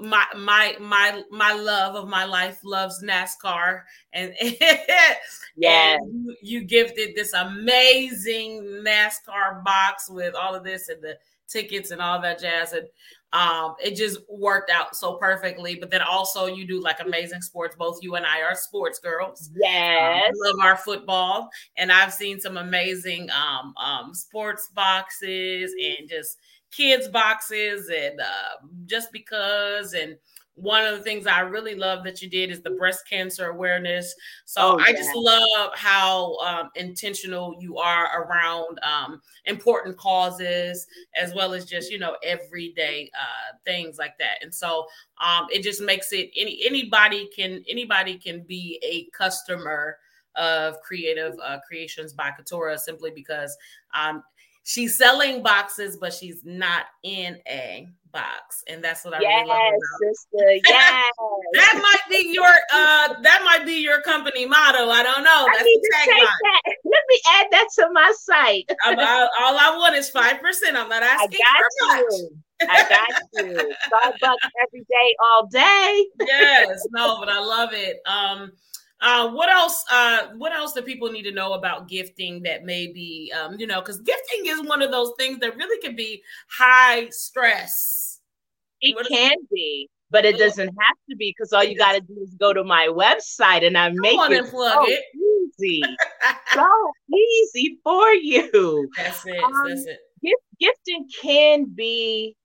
my 0.00 0.24
my 0.36 0.76
my 0.80 1.22
my 1.30 1.52
love 1.52 1.96
of 1.96 2.08
my 2.08 2.24
life 2.24 2.60
loves 2.64 3.02
NASCAR 3.02 3.82
and, 4.12 4.34
yeah 5.56 5.98
you, 6.00 6.36
you 6.42 6.60
gifted 6.62 7.14
this 7.16 7.32
amazing 7.32 8.62
NASCAR 8.86 9.64
box 9.64 10.08
with 10.08 10.34
all 10.34 10.54
of 10.54 10.64
this 10.64 10.88
and 10.88 11.02
the 11.02 11.18
tickets 11.48 11.90
and 11.90 12.00
all 12.00 12.20
that 12.20 12.40
jazz 12.40 12.72
and 12.72 12.86
um, 13.32 13.76
it 13.82 13.96
just 13.96 14.18
worked 14.28 14.70
out 14.70 14.94
so 14.94 15.14
perfectly. 15.14 15.74
But 15.74 15.90
then 15.90 16.02
also 16.02 16.46
you 16.46 16.66
do 16.66 16.80
like 16.82 17.00
amazing 17.00 17.40
sports. 17.40 17.76
Both 17.76 18.00
you 18.02 18.16
and 18.16 18.26
I 18.26 18.42
are 18.42 18.54
sports 18.54 18.98
girls. 18.98 19.50
Yes, 19.56 20.22
um, 20.26 20.32
love 20.36 20.56
our 20.62 20.76
football, 20.76 21.48
and 21.76 21.90
I've 21.90 22.12
seen 22.12 22.40
some 22.40 22.58
amazing 22.58 23.30
um, 23.30 23.74
um, 23.82 24.14
sports 24.14 24.68
boxes 24.74 25.72
and 25.82 26.08
just 26.08 26.38
kids 26.70 27.08
boxes 27.08 27.88
and 27.88 28.20
uh, 28.20 28.66
just 28.86 29.12
because 29.12 29.94
and 29.94 30.16
one 30.62 30.84
of 30.84 30.96
the 30.96 31.02
things 31.02 31.26
I 31.26 31.40
really 31.40 31.74
love 31.74 32.04
that 32.04 32.22
you 32.22 32.30
did 32.30 32.50
is 32.50 32.62
the 32.62 32.70
breast 32.70 33.08
cancer 33.08 33.48
awareness. 33.48 34.14
So 34.44 34.60
oh, 34.62 34.78
I 34.78 34.92
just 34.92 35.10
love 35.12 35.70
how 35.74 36.36
um, 36.38 36.70
intentional 36.76 37.56
you 37.58 37.78
are 37.78 38.22
around 38.22 38.78
um, 38.84 39.20
important 39.46 39.96
causes 39.96 40.86
as 41.16 41.34
well 41.34 41.52
as 41.52 41.64
just 41.64 41.90
you 41.90 41.98
know 41.98 42.16
everyday 42.22 43.10
uh, 43.20 43.56
things 43.64 43.98
like 43.98 44.16
that. 44.18 44.36
And 44.42 44.54
so 44.54 44.86
um, 45.22 45.48
it 45.50 45.64
just 45.64 45.82
makes 45.82 46.12
it 46.12 46.30
any 46.36 46.62
anybody 46.64 47.28
can 47.34 47.64
anybody 47.68 48.16
can 48.16 48.42
be 48.42 48.80
a 48.84 49.10
customer 49.16 49.98
of 50.36 50.76
Kreative 50.88 51.34
uh, 51.44 51.58
Kreations 51.68 52.14
by 52.14 52.30
Kitorah 52.30 52.78
simply 52.78 53.10
because 53.10 53.56
um, 53.94 54.22
she's 54.62 54.96
selling 54.96 55.42
boxes, 55.42 55.96
but 55.96 56.12
she's 56.12 56.44
not 56.44 56.84
in 57.02 57.38
a 57.48 57.88
box, 58.12 58.62
and 58.68 58.82
that's 58.82 59.04
what 59.04 59.14
I 59.14 59.20
yes, 59.20 59.46
really 59.46 59.48
love 59.48 59.58
about. 59.58 60.14
sister. 60.14 60.60
Yes, 60.68 61.10
that 61.54 61.80
might 61.82 62.10
be 62.10 62.32
your 62.32 62.46
uh, 62.72 63.14
that 63.22 63.42
might 63.44 63.66
be 63.66 63.82
your 63.82 64.00
company 64.02 64.46
motto. 64.46 64.88
I 64.90 65.02
don't 65.02 65.24
know. 65.24 65.46
That's 65.46 65.64
need 65.64 65.80
to 65.80 65.92
take 66.04 66.20
that. 66.20 66.62
Let 66.84 67.02
me 67.08 67.20
add 67.34 67.46
that 67.50 67.68
to 67.78 67.88
my 67.92 68.12
site. 68.18 68.70
I, 68.84 69.28
all 69.40 69.58
I 69.58 69.76
want 69.76 69.96
is 69.96 70.08
five 70.10 70.40
percent. 70.40 70.76
I'm 70.76 70.88
not 70.88 71.02
asking 71.02 71.38
I 71.44 71.62
got 71.90 71.98
you. 71.98 72.30
I 72.62 72.88
got 72.88 73.44
you. 73.44 73.74
Starbucks 73.92 74.50
every 74.62 74.80
day, 74.80 75.16
all 75.24 75.46
day. 75.46 76.06
yes, 76.26 76.86
no, 76.92 77.18
but 77.18 77.28
I 77.28 77.40
love 77.40 77.70
it. 77.72 78.00
Um, 78.06 78.52
uh, 79.02 79.28
what 79.30 79.50
else? 79.50 79.84
Uh, 79.90 80.28
what 80.36 80.52
else 80.52 80.72
do 80.72 80.80
people 80.80 81.10
need 81.10 81.24
to 81.24 81.32
know 81.32 81.54
about 81.54 81.88
gifting 81.88 82.40
that 82.44 82.64
may 82.64 82.86
be, 82.86 83.32
um, 83.36 83.58
you 83.58 83.66
know, 83.66 83.80
because 83.80 84.00
gifting 84.00 84.46
is 84.46 84.62
one 84.62 84.80
of 84.80 84.92
those 84.92 85.12
things 85.18 85.40
that 85.40 85.56
really 85.56 85.80
can 85.82 85.96
be 85.96 86.22
high 86.48 87.08
stress. 87.10 88.20
It 88.80 88.94
what 88.94 89.08
can 89.08 89.32
is- 89.32 89.46
be, 89.52 89.90
but 90.10 90.24
it 90.24 90.38
doesn't 90.38 90.68
have 90.68 90.96
to 91.10 91.16
be 91.16 91.34
because 91.36 91.52
all 91.52 91.64
you 91.64 91.76
got 91.76 91.92
to 91.92 92.00
do 92.00 92.16
is 92.22 92.34
go 92.38 92.52
to 92.52 92.62
my 92.62 92.86
website 92.86 93.66
and 93.66 93.76
I 93.76 93.88
make 93.90 94.18
it 94.30 94.46
so 94.46 94.86
it. 94.86 95.04
easy, 95.58 95.82
so 96.54 96.92
easy 97.12 97.78
for 97.82 98.12
you. 98.12 98.88
That's 98.96 99.26
it. 99.26 99.42
Um, 99.42 99.52
that's 99.68 99.84
it. 99.86 99.98
Gift, 100.22 100.42
gifting 100.60 101.08
can 101.20 101.64
be, 101.64 102.36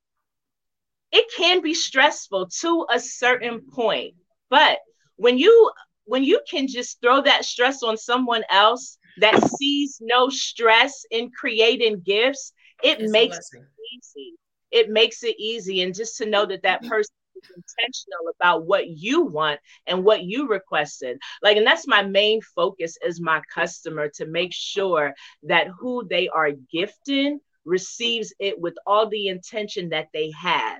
it 1.12 1.26
can 1.38 1.62
be 1.62 1.76
stressful 1.76 2.50
to 2.62 2.88
a 2.92 3.00
certain 3.00 3.62
point, 3.62 4.16
but 4.50 4.80
when 5.18 5.38
you 5.38 5.72
when 6.08 6.24
you 6.24 6.40
can 6.50 6.68
just 6.68 7.00
throw 7.02 7.22
that 7.22 7.46
stress 7.46 7.84
on 7.84 7.98
someone 7.98 8.44
else 8.50 8.98
that 9.20 9.42
sees 9.58 10.00
no 10.02 10.30
stress 10.30 11.06
in 11.12 11.30
creating 11.32 12.02
gifts, 12.04 12.54
it 12.84 13.00
it's 13.00 13.12
makes 13.12 13.38
it 13.54 13.64
easy. 13.96 14.34
It 14.72 14.90
makes 14.90 15.24
it 15.24 15.36
easy. 15.38 15.82
And 15.82 15.94
just 15.94 16.18
to 16.18 16.26
know 16.26 16.46
that 16.46 16.64
that 16.64 16.82
mm-hmm. 16.82 16.90
person 16.90 17.14
is 17.36 17.50
intentional 17.56 18.34
about 18.40 18.66
what 18.66 18.88
you 18.88 19.24
want 19.24 19.60
and 19.86 20.04
what 20.04 20.24
you 20.24 20.48
requested. 20.48 21.20
Like, 21.42 21.58
and 21.58 21.68
that's 21.68 21.88
my 21.88 22.04
main 22.04 22.42
focus 22.42 22.98
as 23.06 23.20
my 23.20 23.42
customer 23.54 24.10
to 24.16 24.26
make 24.26 24.54
sure 24.54 25.14
that 25.44 25.68
who 25.68 26.08
they 26.08 26.30
are 26.30 26.52
gifting 26.72 27.40
receives 27.66 28.34
it 28.40 28.60
with 28.60 28.76
all 28.86 29.10
the 29.10 29.28
intention 29.28 29.90
that 29.90 30.08
they 30.14 30.32
have. 30.32 30.80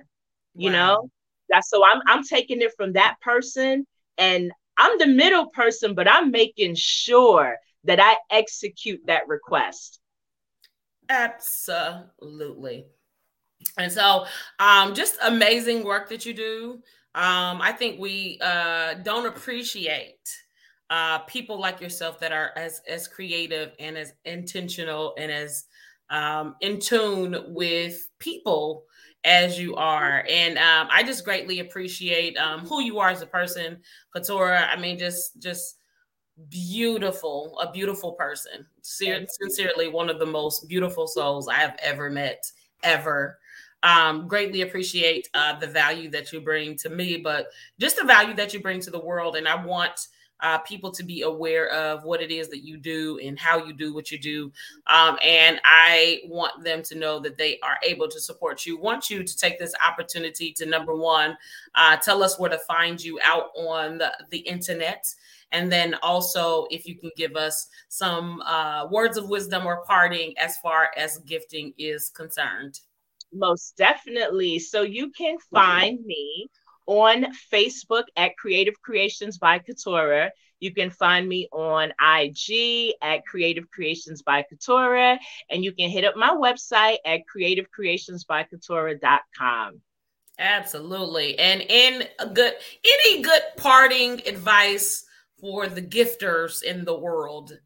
You 0.54 0.70
wow. 0.70 0.76
know? 0.76 1.10
That's 1.50 1.70
so 1.70 1.84
I'm 1.84 2.00
I'm 2.06 2.24
taking 2.24 2.60
it 2.60 2.72
from 2.76 2.92
that 2.94 3.16
person 3.20 3.86
and 4.18 4.52
I'm 4.78 4.98
the 4.98 5.06
middle 5.06 5.46
person, 5.50 5.94
but 5.94 6.08
I'm 6.08 6.30
making 6.30 6.76
sure 6.76 7.56
that 7.84 8.00
I 8.00 8.16
execute 8.30 9.00
that 9.06 9.28
request. 9.28 10.00
Absolutely. 11.08 12.86
And 13.76 13.90
so, 13.90 14.26
um, 14.58 14.94
just 14.94 15.16
amazing 15.22 15.84
work 15.84 16.08
that 16.10 16.24
you 16.24 16.34
do. 16.34 16.82
Um, 17.14 17.60
I 17.60 17.72
think 17.72 17.98
we 17.98 18.38
uh, 18.40 18.94
don't 18.94 19.26
appreciate 19.26 20.20
uh, 20.90 21.18
people 21.20 21.58
like 21.58 21.80
yourself 21.80 22.20
that 22.20 22.32
are 22.32 22.52
as 22.56 22.80
as 22.88 23.08
creative 23.08 23.72
and 23.78 23.96
as 23.98 24.12
intentional 24.24 25.14
and 25.18 25.30
as 25.32 25.64
um, 26.10 26.56
in 26.60 26.78
tune 26.78 27.36
with 27.48 28.08
people 28.18 28.84
as 29.28 29.60
you 29.60 29.76
are. 29.76 30.24
And 30.28 30.56
um, 30.56 30.88
I 30.90 31.02
just 31.02 31.22
greatly 31.22 31.60
appreciate 31.60 32.36
um, 32.38 32.60
who 32.60 32.82
you 32.82 32.98
are 32.98 33.10
as 33.10 33.20
a 33.20 33.26
person, 33.26 33.78
Kitorah. 34.16 34.68
I 34.72 34.80
mean, 34.80 34.98
just 34.98 35.40
just 35.40 35.76
beautiful, 36.48 37.58
a 37.60 37.70
beautiful 37.70 38.12
person. 38.12 38.66
Sincerely, 38.80 39.88
one 39.88 40.08
of 40.08 40.18
the 40.18 40.26
most 40.26 40.66
beautiful 40.66 41.06
souls 41.06 41.46
I 41.46 41.56
have 41.56 41.76
ever 41.82 42.10
met, 42.10 42.50
ever. 42.82 43.38
Um, 43.82 44.26
greatly 44.26 44.62
appreciate 44.62 45.28
uh, 45.34 45.58
the 45.58 45.66
value 45.66 46.10
that 46.10 46.32
you 46.32 46.40
bring 46.40 46.74
to 46.78 46.88
me, 46.88 47.18
but 47.18 47.48
just 47.78 47.96
the 47.96 48.04
value 48.04 48.34
that 48.34 48.52
you 48.52 48.60
bring 48.60 48.80
to 48.80 48.90
the 48.90 48.98
world. 48.98 49.36
And 49.36 49.46
I 49.46 49.62
want 49.62 50.08
uh, 50.40 50.58
people 50.58 50.90
to 50.92 51.02
be 51.02 51.22
aware 51.22 51.68
of 51.70 52.04
what 52.04 52.22
it 52.22 52.30
is 52.30 52.48
that 52.48 52.64
you 52.64 52.76
do 52.76 53.18
and 53.22 53.38
how 53.38 53.64
you 53.64 53.72
do 53.72 53.94
what 53.94 54.10
you 54.10 54.18
do. 54.18 54.52
Um, 54.86 55.18
and 55.22 55.60
I 55.64 56.20
want 56.26 56.62
them 56.62 56.82
to 56.84 56.94
know 56.94 57.18
that 57.20 57.36
they 57.36 57.58
are 57.60 57.78
able 57.82 58.08
to 58.08 58.20
support 58.20 58.66
you. 58.66 58.78
Want 58.78 59.10
you 59.10 59.24
to 59.24 59.36
take 59.36 59.58
this 59.58 59.74
opportunity 59.86 60.52
to 60.52 60.66
number 60.66 60.94
one, 60.96 61.36
uh, 61.74 61.96
tell 61.96 62.22
us 62.22 62.38
where 62.38 62.50
to 62.50 62.58
find 62.58 63.02
you 63.02 63.18
out 63.24 63.50
on 63.56 63.98
the, 63.98 64.12
the 64.30 64.38
internet. 64.38 65.12
And 65.50 65.72
then 65.72 65.94
also, 66.02 66.66
if 66.70 66.86
you 66.86 66.96
can 66.96 67.10
give 67.16 67.34
us 67.34 67.68
some 67.88 68.42
uh, 68.42 68.86
words 68.90 69.16
of 69.16 69.28
wisdom 69.28 69.66
or 69.66 69.82
parting 69.84 70.36
as 70.38 70.58
far 70.58 70.90
as 70.96 71.18
gifting 71.18 71.72
is 71.78 72.10
concerned. 72.10 72.80
Most 73.32 73.76
definitely. 73.76 74.58
So 74.58 74.82
you 74.82 75.10
can 75.10 75.38
find 75.50 76.04
me 76.04 76.48
on 76.88 77.26
Facebook 77.52 78.06
at 78.16 78.32
Kreative 78.42 78.74
Kreations 78.84 79.38
by 79.38 79.60
Kitorah. 79.60 80.30
You 80.58 80.74
can 80.74 80.90
find 80.90 81.28
me 81.28 81.46
on 81.52 81.92
IG 82.00 82.94
at 83.00 83.22
Kreative 83.32 83.66
Kreations 83.68 84.24
by 84.24 84.44
Kitorah, 84.50 85.18
and 85.50 85.62
you 85.62 85.70
can 85.72 85.88
hit 85.90 86.04
up 86.04 86.16
my 86.16 86.30
website 86.30 86.96
at 87.04 87.20
kreativekreationsbykitorah.com. 87.32 89.80
Absolutely. 90.40 91.36
And 91.38 91.62
in 91.62 92.08
a 92.18 92.26
good 92.26 92.54
any 92.84 93.22
good 93.22 93.42
parting 93.56 94.20
advice 94.26 95.04
for 95.40 95.68
the 95.68 95.82
gifters 95.82 96.62
in 96.62 96.84
the 96.84 96.98
world? 96.98 97.58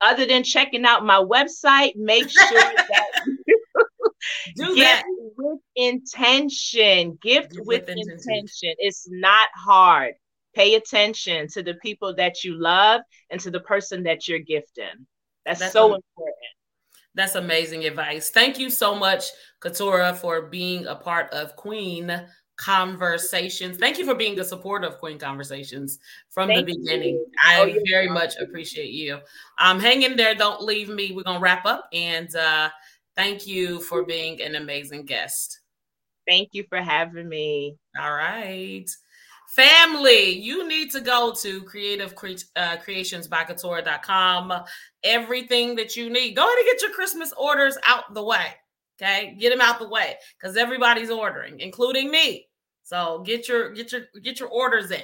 Other 0.00 0.26
than 0.26 0.42
checking 0.42 0.84
out 0.84 1.06
my 1.06 1.18
website, 1.18 1.94
make 1.96 2.28
sure 2.28 2.50
that 2.76 3.10
do 4.56 4.74
that 4.76 5.04
with 5.36 5.60
intention. 5.76 7.18
Gift 7.22 7.52
with, 7.58 7.66
with 7.66 7.88
intention. 7.88 8.12
intention. 8.12 8.74
It's 8.78 9.08
not 9.10 9.48
hard. 9.54 10.14
Pay 10.54 10.76
attention 10.76 11.48
to 11.48 11.62
the 11.62 11.74
people 11.74 12.14
that 12.14 12.44
you 12.44 12.54
love 12.54 13.00
and 13.30 13.40
to 13.40 13.50
the 13.50 13.60
person 13.60 14.02
that 14.04 14.28
you're 14.28 14.38
gifting. 14.38 15.06
That's, 15.44 15.60
That's 15.60 15.72
so 15.72 15.94
important. 15.94 16.36
That's 17.14 17.36
amazing 17.36 17.84
advice. 17.84 18.30
Thank 18.30 18.58
you 18.58 18.70
so 18.70 18.94
much, 18.94 19.24
Kitorah, 19.60 20.16
for 20.16 20.42
being 20.42 20.86
a 20.86 20.96
part 20.96 21.32
of 21.32 21.54
Queen 21.54 22.26
Conversations. 22.56 23.78
Thank 23.78 23.98
you 23.98 24.04
for 24.04 24.14
being 24.14 24.38
a 24.38 24.44
supporter 24.44 24.86
of 24.86 24.98
Queen 24.98 25.18
Conversations 25.18 25.98
from 26.30 26.48
Thank 26.48 26.66
the 26.66 26.76
beginning. 26.76 27.14
You. 27.14 27.26
I 27.42 27.60
oh, 27.60 27.80
very 27.88 28.08
much 28.08 28.34
appreciate 28.40 28.90
you. 28.90 29.18
Um, 29.58 29.80
hang 29.80 30.02
in 30.02 30.16
there. 30.16 30.34
Don't 30.34 30.62
leave 30.62 30.88
me. 30.88 31.12
We're 31.12 31.24
gonna 31.24 31.40
wrap 31.40 31.66
up 31.66 31.88
and 31.92 32.34
uh 32.34 32.70
Thank 33.16 33.46
you 33.46 33.80
for 33.80 34.04
being 34.04 34.42
an 34.42 34.56
amazing 34.56 35.04
guest. 35.04 35.60
Thank 36.26 36.50
you 36.52 36.64
for 36.68 36.80
having 36.80 37.28
me. 37.28 37.76
All 37.98 38.12
right. 38.12 38.86
Family, 39.54 40.30
you 40.30 40.66
need 40.66 40.90
to 40.90 41.00
go 41.00 41.32
to 41.40 41.62
creative 41.62 42.16
cre- 42.16 42.42
uh. 42.56 42.76
Everything 45.04 45.76
that 45.76 45.96
you 45.96 46.10
need. 46.10 46.34
Go 46.34 46.42
ahead 46.42 46.58
and 46.58 46.66
get 46.66 46.82
your 46.82 46.90
Christmas 46.92 47.32
orders 47.36 47.78
out 47.84 48.12
the 48.14 48.24
way. 48.24 48.46
Okay. 49.00 49.36
Get 49.38 49.50
them 49.50 49.60
out 49.60 49.78
the 49.78 49.88
way 49.88 50.16
because 50.40 50.56
everybody's 50.56 51.10
ordering, 51.10 51.60
including 51.60 52.10
me. 52.10 52.48
So 52.82 53.22
get 53.24 53.48
your 53.48 53.72
get 53.72 53.92
your 53.92 54.02
get 54.22 54.40
your 54.40 54.48
orders 54.48 54.90
in. 54.90 55.02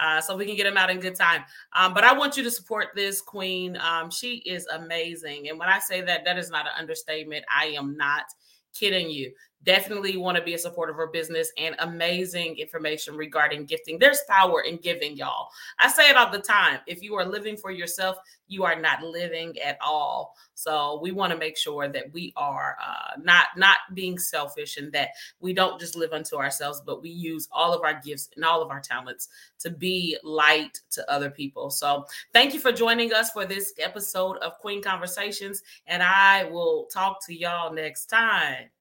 Uh, 0.00 0.20
so 0.20 0.36
we 0.36 0.46
can 0.46 0.56
get 0.56 0.64
them 0.64 0.76
out 0.76 0.90
in 0.90 0.98
good 0.98 1.14
time. 1.14 1.42
Um, 1.74 1.92
but 1.92 2.04
I 2.04 2.12
want 2.12 2.36
you 2.36 2.42
to 2.42 2.50
support 2.50 2.88
this 2.94 3.20
queen. 3.20 3.76
Um, 3.76 4.10
she 4.10 4.36
is 4.38 4.66
amazing. 4.68 5.48
And 5.48 5.58
when 5.58 5.68
I 5.68 5.78
say 5.78 6.00
that, 6.02 6.24
that 6.24 6.38
is 6.38 6.50
not 6.50 6.66
an 6.66 6.72
understatement. 6.78 7.44
I 7.54 7.66
am 7.66 7.96
not 7.96 8.24
kidding 8.72 9.10
you 9.10 9.32
definitely 9.64 10.16
want 10.16 10.36
to 10.36 10.42
be 10.42 10.54
a 10.54 10.58
supporter 10.58 10.92
of 10.92 10.96
her 10.96 11.08
business 11.08 11.52
and 11.58 11.74
amazing 11.80 12.56
information 12.58 13.16
regarding 13.16 13.66
gifting. 13.66 13.98
There's 13.98 14.22
power 14.28 14.62
in 14.62 14.78
giving, 14.78 15.16
y'all. 15.16 15.48
I 15.78 15.88
say 15.88 16.08
it 16.10 16.16
all 16.16 16.30
the 16.30 16.38
time. 16.38 16.80
If 16.86 17.02
you 17.02 17.14
are 17.16 17.24
living 17.24 17.56
for 17.56 17.70
yourself, 17.70 18.16
you 18.48 18.64
are 18.64 18.78
not 18.78 19.02
living 19.02 19.58
at 19.58 19.78
all. 19.80 20.34
So 20.54 20.98
we 21.00 21.12
want 21.12 21.32
to 21.32 21.38
make 21.38 21.56
sure 21.56 21.88
that 21.88 22.12
we 22.12 22.32
are 22.36 22.76
uh, 22.84 23.12
not 23.22 23.46
not 23.56 23.78
being 23.94 24.18
selfish 24.18 24.76
and 24.76 24.92
that 24.92 25.10
we 25.40 25.52
don't 25.52 25.80
just 25.80 25.96
live 25.96 26.12
unto 26.12 26.36
ourselves, 26.36 26.82
but 26.84 27.00
we 27.00 27.10
use 27.10 27.48
all 27.52 27.72
of 27.72 27.82
our 27.82 28.00
gifts 28.00 28.28
and 28.36 28.44
all 28.44 28.60
of 28.60 28.70
our 28.70 28.80
talents 28.80 29.28
to 29.60 29.70
be 29.70 30.18
light 30.22 30.80
to 30.90 31.10
other 31.10 31.30
people. 31.30 31.70
So 31.70 32.04
thank 32.32 32.52
you 32.52 32.60
for 32.60 32.72
joining 32.72 33.12
us 33.12 33.30
for 33.30 33.46
this 33.46 33.72
episode 33.78 34.36
of 34.38 34.58
Queen 34.58 34.82
Conversations, 34.82 35.62
and 35.86 36.02
I 36.02 36.44
will 36.44 36.88
talk 36.92 37.24
to 37.26 37.34
y'all 37.34 37.72
next 37.72 38.06
time. 38.06 38.79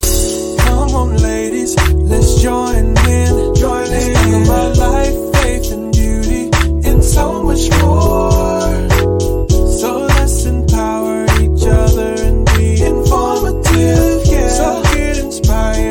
Come 0.80 0.96
on, 0.96 1.18
ladies, 1.18 1.76
let's 1.94 2.42
join 2.42 2.96
in. 3.06 3.54
Join 3.56 3.90
let's 3.90 4.06
in. 4.06 4.46
talk 4.46 4.46
about 4.46 4.78
life, 4.78 5.44
faith, 5.44 5.74
and 5.74 5.92
beauty, 5.92 6.50
and 6.88 7.04
so 7.04 7.44
much 7.44 7.70
more. 7.82 8.72
So 9.78 10.08
let's 10.08 10.46
empower 10.46 11.26
each 11.42 11.66
other 11.68 12.16
and 12.24 12.46
be 12.56 12.82
informative. 12.82 14.26
Yeah. 14.26 14.48
So 14.48 14.82
get 14.94 15.18
inspired. 15.18 15.89